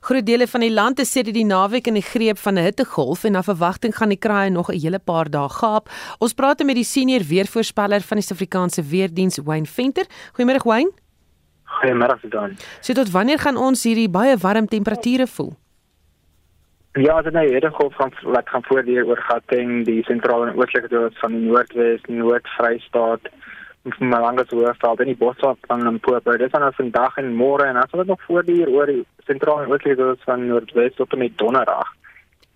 [0.04, 3.24] Groot dele van die land is sedert die naweek in die greep van 'n hittegolf
[3.24, 5.88] en na verwagting gaan die kraaie nog 'n hele paar dae gaap.
[6.20, 10.06] Ons praat met die senior weervoorspeller van die Suid-Afrikaanse Weerdiens, Wayne Venter.
[10.36, 10.92] Goeiemôre Wayne.
[11.66, 12.58] Goeiemôre Sudan.
[12.82, 15.56] So tot wanneer gaan ons hierdie baie warm temperature voel?
[16.94, 20.58] Ja, dit nou hierdie golf gaan wat gaan voor die oor Gauteng, die sentrale en
[20.58, 23.30] oostelike dele van die Noordwes, Noord-Vrystaat
[23.84, 26.38] Mpumalanga se hoofveld in die Bosveld van Limpopo.
[26.38, 29.06] Dit gaan nou vandag en môre en sal dit nog voor die hier oor die
[29.26, 31.94] sentrale en dele van Noordwes tot en met Donderdag.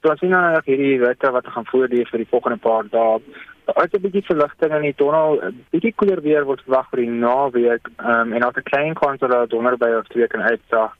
[0.01, 2.89] So as jy nou nog hierdie witte wat gaan voor die vir die volgende paar
[2.91, 3.21] dae,
[3.65, 5.39] daar is 'n bietjie verligting in die tonnel,
[5.71, 9.31] bietjie koeler weer word verwag vir die naweek, um, en ook 'n klein kans dat
[9.31, 10.91] daar donderby of twee kan uitsaag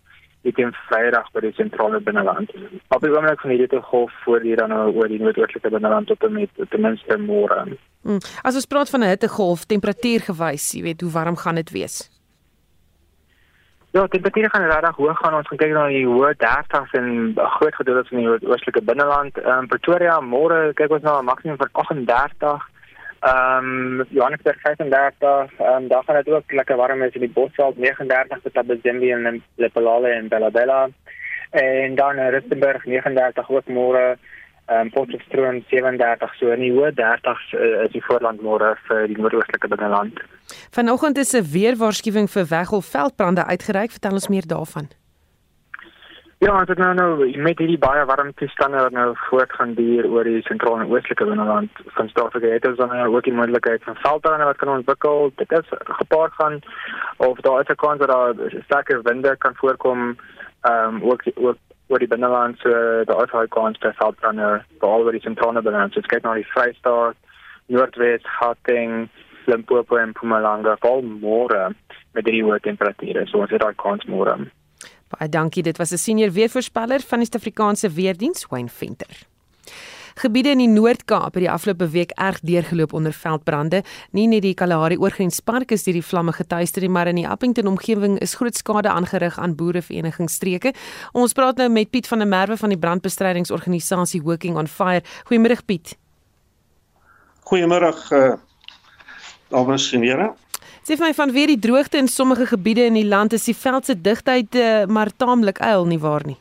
[0.44, 2.52] dit in Vrydag by die sentrale binneland.
[2.88, 6.24] Op die oomblik van hierdie golf voor hier dan nou oor die noordoostelike binneland tot
[6.24, 7.78] en met ten minste môre.
[8.04, 8.20] Mm.
[8.44, 12.10] As ons praat van 'n hittegolf, temperatuur gewys, jy weet, hoe warm gaan dit wees?
[13.94, 15.36] Ja, temperature gaan regtig hoog gaan.
[15.38, 19.38] Ons gaan kyk na die hoë 30s in 'n groot gedeelte van die oostelike binneland.
[19.38, 22.73] Ehm um, Pretoria môre kyk ons na 'n maksimum van 38.
[23.24, 27.30] Ehm um, Johannesburg 35, ehm um, daar gaan dit ook lekker warm is in die
[27.30, 30.90] Bosveld 39 tot Abazimbi en Lepalale en Bella.
[31.50, 34.18] En dan in Rustenburg 39 ook môre
[34.66, 39.08] ehm um, Potchefstroom 37 so in die hoë 30s uh, is die voorland môre vir
[39.08, 40.20] die noordoostelike binneland.
[40.72, 43.92] Vanoggend is 'n weerwaarskuwing vir weg of veldbrande uitgereik.
[43.92, 44.88] Vertel ons meer daarvan.
[46.44, 50.42] Ja, dit nou nou met hierdie baie warm toestande wat nou voortgaan duur oor die
[50.44, 54.48] sentrale en oostelike binneland van Suid-Afrika het ons dan nou ook die moontlikheid van veldbrande
[54.50, 55.32] wat kan ontwikkel.
[55.36, 55.70] Dit is
[56.00, 56.58] gepaard gaan
[57.18, 58.34] of daar is 'n kans dat daar
[58.64, 60.18] sterker winde kan voorkom
[60.62, 62.70] ehm um, ook ook oor die binneland so
[63.00, 65.94] is baie kans vir veldbrande veral oor die sentrale binneland.
[65.94, 67.16] So dit kyk na die Vrystaat,
[67.66, 69.10] Noordwes, Gauteng,
[69.46, 71.72] Limpopo en Mpumalanga val môre
[72.12, 73.26] met die hoë temperature.
[73.28, 74.38] So ons het daai kans môre.
[75.14, 75.64] Baie dankie.
[75.64, 79.28] Dit was 'n senior weervoorspeller van die Suid-Afrikaanse Weerdiens, Wayne Venter.
[80.16, 83.84] Gebiede in die Noord-Kaap het die afgelope week erg deurgeloop onder veldbrande.
[84.12, 87.68] Nie net die Kalahari oorgrenspark is deur die vlamme getuister nie, maar in die Appington
[87.68, 90.74] omgewing is groot skade aangerig aan boereverenigingstreke.
[91.14, 95.02] Ons praat nou met Piet van der Merwe van die brandbestrydingsorganisasie Working on Fire.
[95.30, 95.98] Goeiemôre Piet.
[97.44, 98.34] Goeiemôre uh,
[99.50, 100.34] dames en here.
[100.84, 103.56] Sê vir my van weer die droogte in sommige gebiede in die land is die
[103.56, 106.38] veld se digtheid uh, maar taamlik eil nie waar nie.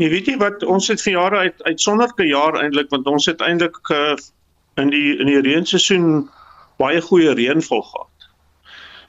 [0.00, 3.40] Jy weet jy wat ons het vir jare uit uitsonderlike jaar eintlik want ons het
[3.44, 4.16] eintlik uh,
[4.80, 6.28] in die in die reenseisoen
[6.80, 8.28] baie goeie reënval gehad.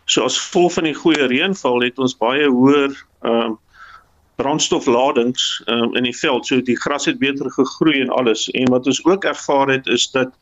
[0.06, 3.60] So as gevolg van die goeie reënval het ons baie hoër ehm uh,
[4.42, 6.48] brandstofladings um, in die veld.
[6.48, 8.48] So die gras het beter gegroei en alles.
[8.58, 10.34] En wat ons ook ervaar het is dat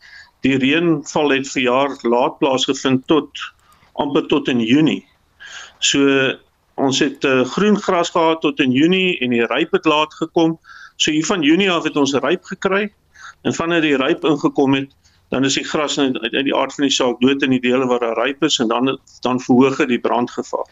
[0.46, 3.42] die reënval het vir jaar laat plaasgevind tot
[4.00, 5.04] amper tot in Junie.
[5.80, 6.06] So
[6.80, 10.56] ons het uh, groen gras gehad tot in Junie en die ryp het laat gekom.
[10.96, 12.88] So hier van Junie af het ons ryp gekry
[13.44, 14.96] en vanaf die ryp ingekom het
[15.30, 17.86] dan is die gras in uit die aard van die saak dood in die dele
[17.86, 20.72] waar daar ryp is en dan dan verhoog dit die brandgevaar.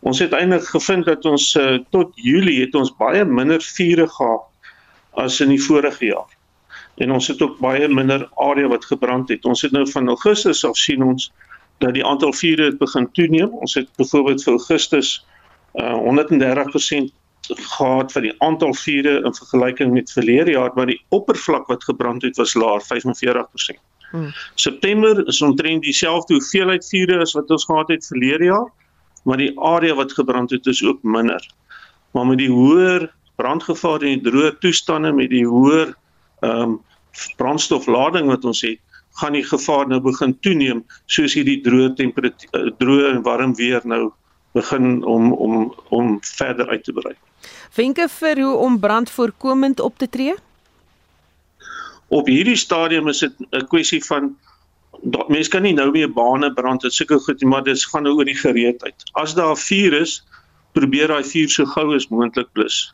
[0.00, 4.48] Ons het eintlik gevind dat ons uh, tot Julie het ons baie minder vure gehad
[5.20, 6.30] as in die vorige jaar
[7.02, 9.44] en ons het ook baie minder area wat gebrand het.
[9.48, 11.30] Ons het nou van Augustus af sien ons
[11.82, 13.50] dat die aantal vure het begin toeneem.
[13.64, 15.10] Ons het byvoorbeeld vir Augustus
[15.74, 17.10] uh, 130%
[17.50, 22.22] gehad vir die aantal vure in vergelyking met verlede jaar, maar die oppervlak wat gebrand
[22.22, 23.80] het was laer, 45%.
[24.12, 24.28] Hmm.
[24.60, 28.68] September is omtrent dieselfde hoeveelheid vure as wat ons gehad het verlede jaar,
[29.24, 31.42] maar die area wat gebrand het is ook minder.
[32.12, 33.08] Maar met die hoër
[33.40, 35.94] brandgevaar en die droë toestande met die hoër
[36.42, 36.80] ehm um,
[37.36, 38.80] brandstoflading wat ons het,
[39.20, 43.84] gaan die gevaar nou begin toeneem soos hierdie droë temperatuur eh, droë en warm weer
[43.84, 44.12] nou
[44.56, 47.14] begin om om om verder uit te brei.
[47.76, 50.34] Wenke vir hoe om brand voorkomend op te tree?
[52.08, 54.36] Op hierdie stadium is dit 'n kwessie van
[55.28, 58.24] mense kan nie nou meer bane brand dit seker goed maar dit gaan nou oor
[58.24, 58.94] die gereedheid.
[59.12, 60.22] As daar vuur is,
[60.72, 62.92] probeer daai vuur so gou as moontlik blus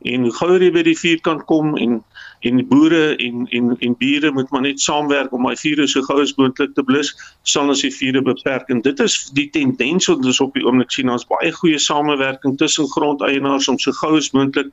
[0.00, 2.00] en hoe gouer jy by die vuur kan kom en
[2.40, 6.20] en boere en en en bure moet maar net saamwerk om daai vure so gou
[6.22, 7.12] as moontlik te blus
[7.42, 10.94] sal ons die vure beperk en dit is die tendens wat ons op die oomblik
[10.94, 14.72] sien ons baie goeie samewerking tussen grondeienaars om so gou as moontlik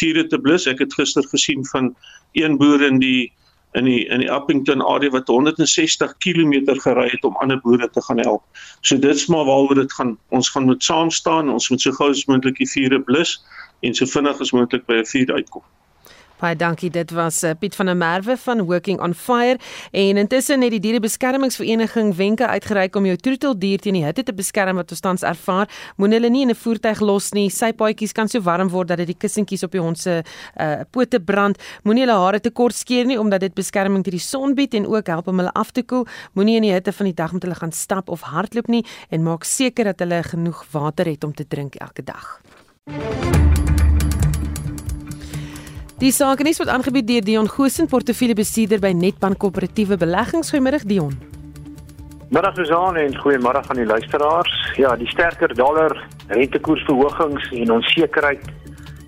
[0.00, 1.94] vure te blus ek het gister gesien van
[2.36, 3.32] een boer in die
[3.76, 8.00] in die in die Appington area wat 160 km gery het om ander boere te
[8.02, 8.42] gaan help.
[8.80, 10.16] So dit's maar waaroor dit gaan.
[10.28, 13.36] Ons gaan moet saam staan, ons moet so gou as moontlik die vure blus
[13.84, 15.64] en so vinnig as moontlik by 'n vuur uitkom.
[16.36, 16.90] Baie dankie.
[16.92, 19.56] Dit was uh, Piet van der Merwe van Working on Fire
[19.90, 24.76] en intussen het die dierebeskermingsvereniging wenke uitgereik om jou troeteldier teen die hitte te beskerm
[24.76, 25.70] wat ons tans ervaar.
[25.96, 27.48] Moenie hulle nie in 'n voertuig los nie.
[27.50, 30.22] Sy paadjies kan so warm word dat dit die kussentjies op die hond se
[30.60, 31.56] uh, pote brand.
[31.84, 34.86] Moenie hulle hare te kort skeer nie omdat dit beskerming teen die son bied en
[34.86, 36.06] ook help om hulle af te koel.
[36.34, 39.22] Moenie in die hitte van die dag met hulle gaan stap of hardloop nie en
[39.22, 42.40] maak seker dat hulle genoeg water het om te drink elke dag.
[45.96, 50.50] Die sakenis word aangebied deur Dion Goosen, portefeuljebestuurder by Netbank Koöperatiewe Beleggings.
[50.52, 51.14] Goeiemôre Dion.
[52.28, 54.52] Middag Suzan en goeiemôre aan die luisteraars.
[54.76, 55.96] Ja, die sterker dollar,
[56.28, 58.44] rentekoersverhogings en onsekerheid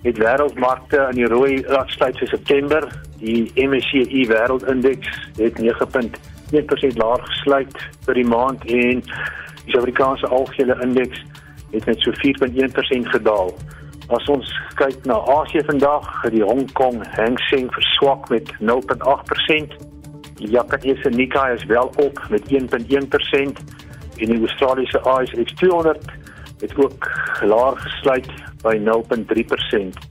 [0.01, 2.89] het wêreldmarkte in die rooi laat vir September.
[3.21, 11.21] Die MSCI wêreldindeks het 9.1% laer gesluit vir die maand en die Suid-Afrikaanse algehele indeks
[11.69, 13.53] het net so 4.1% gedaal.
[14.09, 14.49] As ons
[14.79, 19.75] kyk na Asië vandag, die Hong Kong Hang Seng verswak met 0.8%.
[20.39, 23.61] Die Japanese Nikkei is wel op met 1.1%
[24.19, 26.11] en die Australiese ASX 200
[26.59, 27.09] het ook
[27.41, 28.31] laer gesluit
[28.63, 30.01] by 0.3%.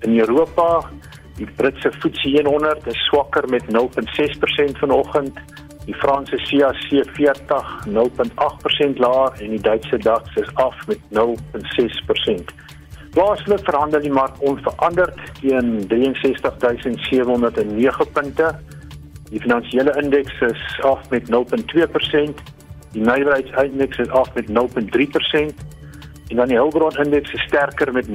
[0.00, 0.88] In Europa
[1.36, 5.38] Die Britse FTSE 100 is swakker met 0.6% vanoggend.
[5.84, 12.52] Die Franse CAC 40 0.8% laer en die Duitse DAX is af met 0.6%.
[13.12, 18.58] Plaaslik verhandel die mark onveranderd teen 63709 punte.
[19.28, 21.34] Die finansiële indeks is af met 0.2%.
[22.92, 24.52] Die nywerheidsindeks is af met 0.3%
[26.28, 28.14] en dan die Hulbron indeks is sterker met 0.4%.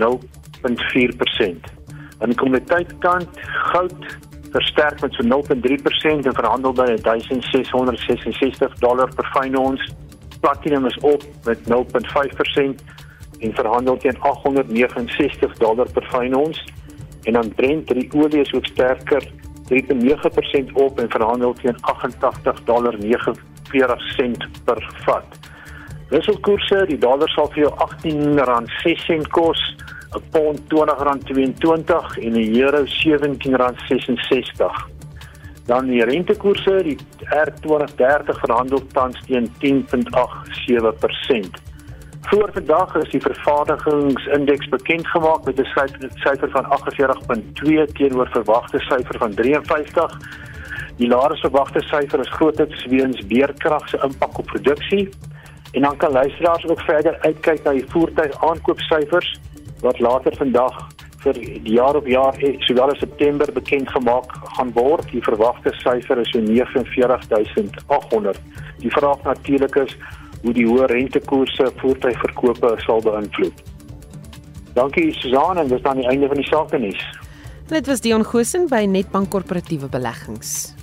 [2.18, 3.30] Aan die kommoditeitkant
[3.70, 4.18] goud
[4.52, 9.94] versterk met so 0.3% en verhandel by 1666 dollar per fyn ons.
[10.40, 13.06] Platinum is op met 0.5%
[13.40, 16.64] en verhandel teen 869 dollar per fyn ons.
[17.24, 19.24] En dan Brent, die olie is ook sterker
[19.70, 25.26] 3.9% op en verhandel teen 88 dollar 49 sent per vat.
[26.10, 29.76] Wisselkoerse, die dollar sal vir jou R18.06 kos,
[30.16, 34.88] 'n pond R20.22 en 'n euro R17.66.
[35.66, 41.67] Dan die rentekoerse, die R2030 verhandel tans teen 10.87%.
[42.30, 45.66] Voor vandag is die vervaardigingsindeks bekend gemaak met 'n
[46.16, 50.18] syfer van 48.2 teenoor verwagte syfer van 53.
[50.98, 55.10] Die laer verwagte syfer is grootliks weens beerkrag se impak op produksie.
[55.72, 59.40] En dan kan luisteraars ook verder uitkyk na die voertuig aankoopsyfers
[59.82, 64.72] wat later vandag vir die jaar op jaar eh, sowel as September bekend gemaak gaan
[64.74, 65.12] word.
[65.12, 68.40] Die verwagte syfer is so 49800.
[68.78, 69.98] Die vraag natuurlik is
[70.48, 73.66] hoe die hoë rentekoerse voertuigverkope sal beïnvloed.
[74.78, 77.04] Dankie Susan en dis dan die einde van die sake nuus.
[77.68, 80.77] Dit was Dion Gosen by Netbank Korporatiewe Beleggings.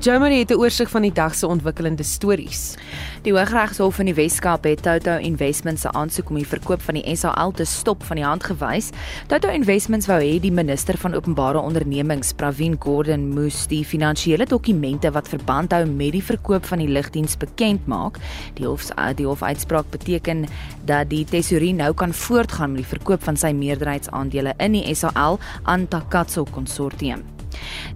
[0.00, 2.74] Germany het 'n oorsig van die dag se ontwikkelende stories.
[3.22, 7.16] Die Hooggeregshof in die Wes-Kaap het Toto Investments se aansoek om die verkoop van die
[7.16, 8.90] SAL te stop van die hand gewys.
[9.26, 15.10] Toto Investments wou hê die minister van openbare ondernemings, Pravin Gordhan, moes die finansiële dokumente
[15.10, 18.16] wat verband hou met die verkoop van die lugdiens bekend maak.
[18.54, 20.46] Die hof die hofuitspraak beteken
[20.84, 25.38] dat die tesourier nou kan voortgaan met die verkoop van sy meerderheidsaandele in die SAL
[25.62, 27.39] aan Takatso Konsortium.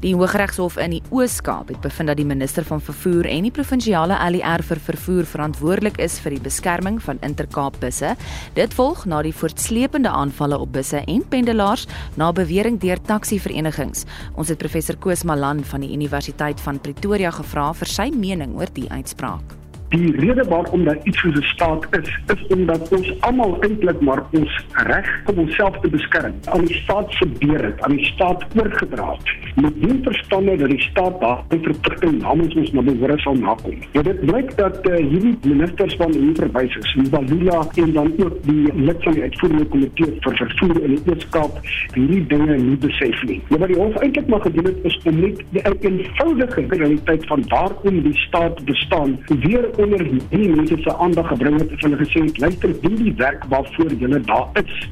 [0.03, 4.19] Die Hooggeregshof in die Oos-Kaap het bevind dat die minister van vervoer en die provinsiale
[4.19, 8.15] ALR vir vervoer verantwoordelik is vir die beskerming van Intercape busse.
[8.59, 11.89] Dit volg na die voortsleepende aanvalle op busse en pendelaars
[12.21, 14.05] na bewering deur taxi-verenigings.
[14.37, 18.73] Ons het professor Koos Malan van die Universiteit van Pretoria gevra vir sy mening oor
[18.75, 19.64] die uitspraak.
[19.95, 24.23] Die rede waarom daar iets soos 'n staat is, is omdat ons almal eintlik maar
[24.31, 29.11] ons reg om onsself te beskerm aan die staat se beheer, aan die staat oorgedra
[29.11, 29.55] het.
[29.55, 33.77] Met die verstande dat die staat daardie verpligting namens ons na behoore sal nakom.
[33.93, 38.75] Ja, dit blyk dat uh, hierdie ministers van onderwys is, Mbalula en dan ook die
[38.75, 41.61] lid van die uitvoerende komitee vir vervoer in die Oos-Kaap
[41.95, 43.41] hierdie dinge nie besef nie.
[43.49, 47.45] Ja, wat die hof eintlik maar gedoen het is om net die eenvoudige realiteit van
[47.49, 52.27] waarom die staat bestaan weer onder die mense se aandag gebring het en hulle gesê
[52.27, 54.85] het luister doen die werk waarvoor julle daar is.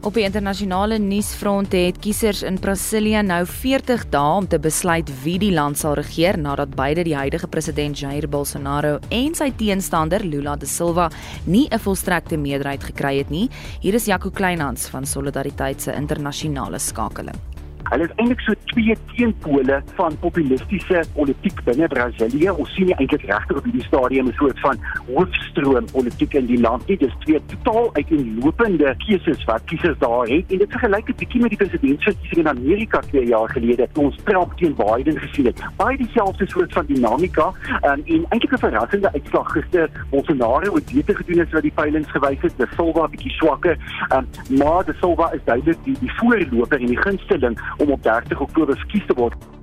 [0.00, 5.36] Op die internasionale nuusfront het kiesers in Brasilia nou 40 dae om te besluit wie
[5.42, 10.56] die land sal regeer nadat beide die huidige president Jair Bolsonaro en sy teenstander Lula
[10.56, 11.10] da Silva
[11.44, 13.50] nie 'n volstrekte meerderheid gekry het nie.
[13.82, 17.59] Hier is Jaco Kleinhans van Solidariteit se internasionale skakeling.
[17.88, 22.50] Hulle is eintlik so twee teenpole van populistiese politiek binne Brasilië.
[22.52, 26.86] Ons sien eintlik regtig op hierdie stadium 'n soort van hoofstroom politiek in die land.
[26.86, 31.40] Dit is twee totaal uiteenlopende keuses wat kiesers daar het en dit vergelyk 'n bietjie
[31.40, 35.62] met die presidentsverkiesing in Amerika 2 jaar gelede toe ons Trump teen Biden gesien het.
[35.76, 37.46] Baie dieselfde soort van dinamika
[37.82, 39.90] um, en eintlik 'n verrassende uitslag gister.
[40.10, 42.52] Bolsonaro het beter gedoen as wat die peilings gewys het.
[42.56, 43.76] De Silva bietjie swakker,
[44.12, 44.26] um,
[44.58, 48.78] maar De Silva is duidelik die die voorloper en die gunsteling om op 30 Oktober
[48.78, 49.59] gekies te word.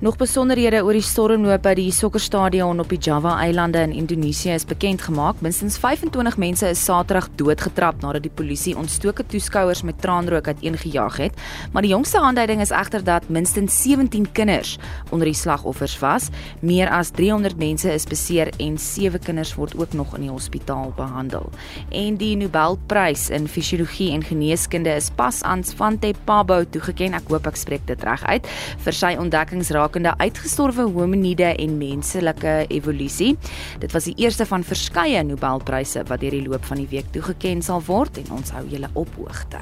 [0.00, 5.02] Nog besonderhede oor die stormloop by die sokkerstadion op die Java-eilande in Indonesië is bekend
[5.04, 5.42] gemaak.
[5.44, 11.36] Minstens 25 mense is Saterdag doodgetrap nadat die polisie ontstoke toeskouers met traanrook uiteengejaag het.
[11.74, 14.78] Maar die jongste aanduiding is egter dat minstens 17 kinders
[15.10, 16.30] onder die slagoffers was.
[16.64, 20.94] Meer as 300 mense is beseer en 7 kinders word ook nog in die hospitaal
[20.96, 21.52] behandel.
[21.92, 27.20] En die Nobelprys in fisiologie en geneeskunde is pas aan Svante Pabo toegekend.
[27.20, 28.48] Ek hoop ek spreek dit reg uit
[28.80, 33.36] vir sy ontdekkings rakende uitgestorwe hominide en menslike evolusie.
[33.82, 37.66] Dit was die eerste van verskeie Nobelpryse wat deur die loop van die week toegekend
[37.66, 39.58] sal word en ons hou julle op hoogte.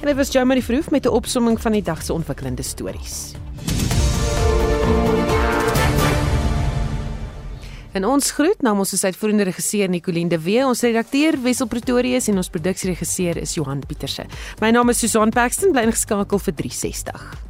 [0.00, 3.32] En dit was Jeremy Verhoef met 'n opsomming van die dag se ontwikkelende stories.
[7.92, 12.36] En ons groet namens ons uitvoerende regisseur Nicoline de Wee, ons redakteur Wessel Pretorius en
[12.36, 14.26] ons produksieregisseur is Johan Pieterse.
[14.60, 17.49] My naam is Susan Paxton, bly ingeskakel vir 360.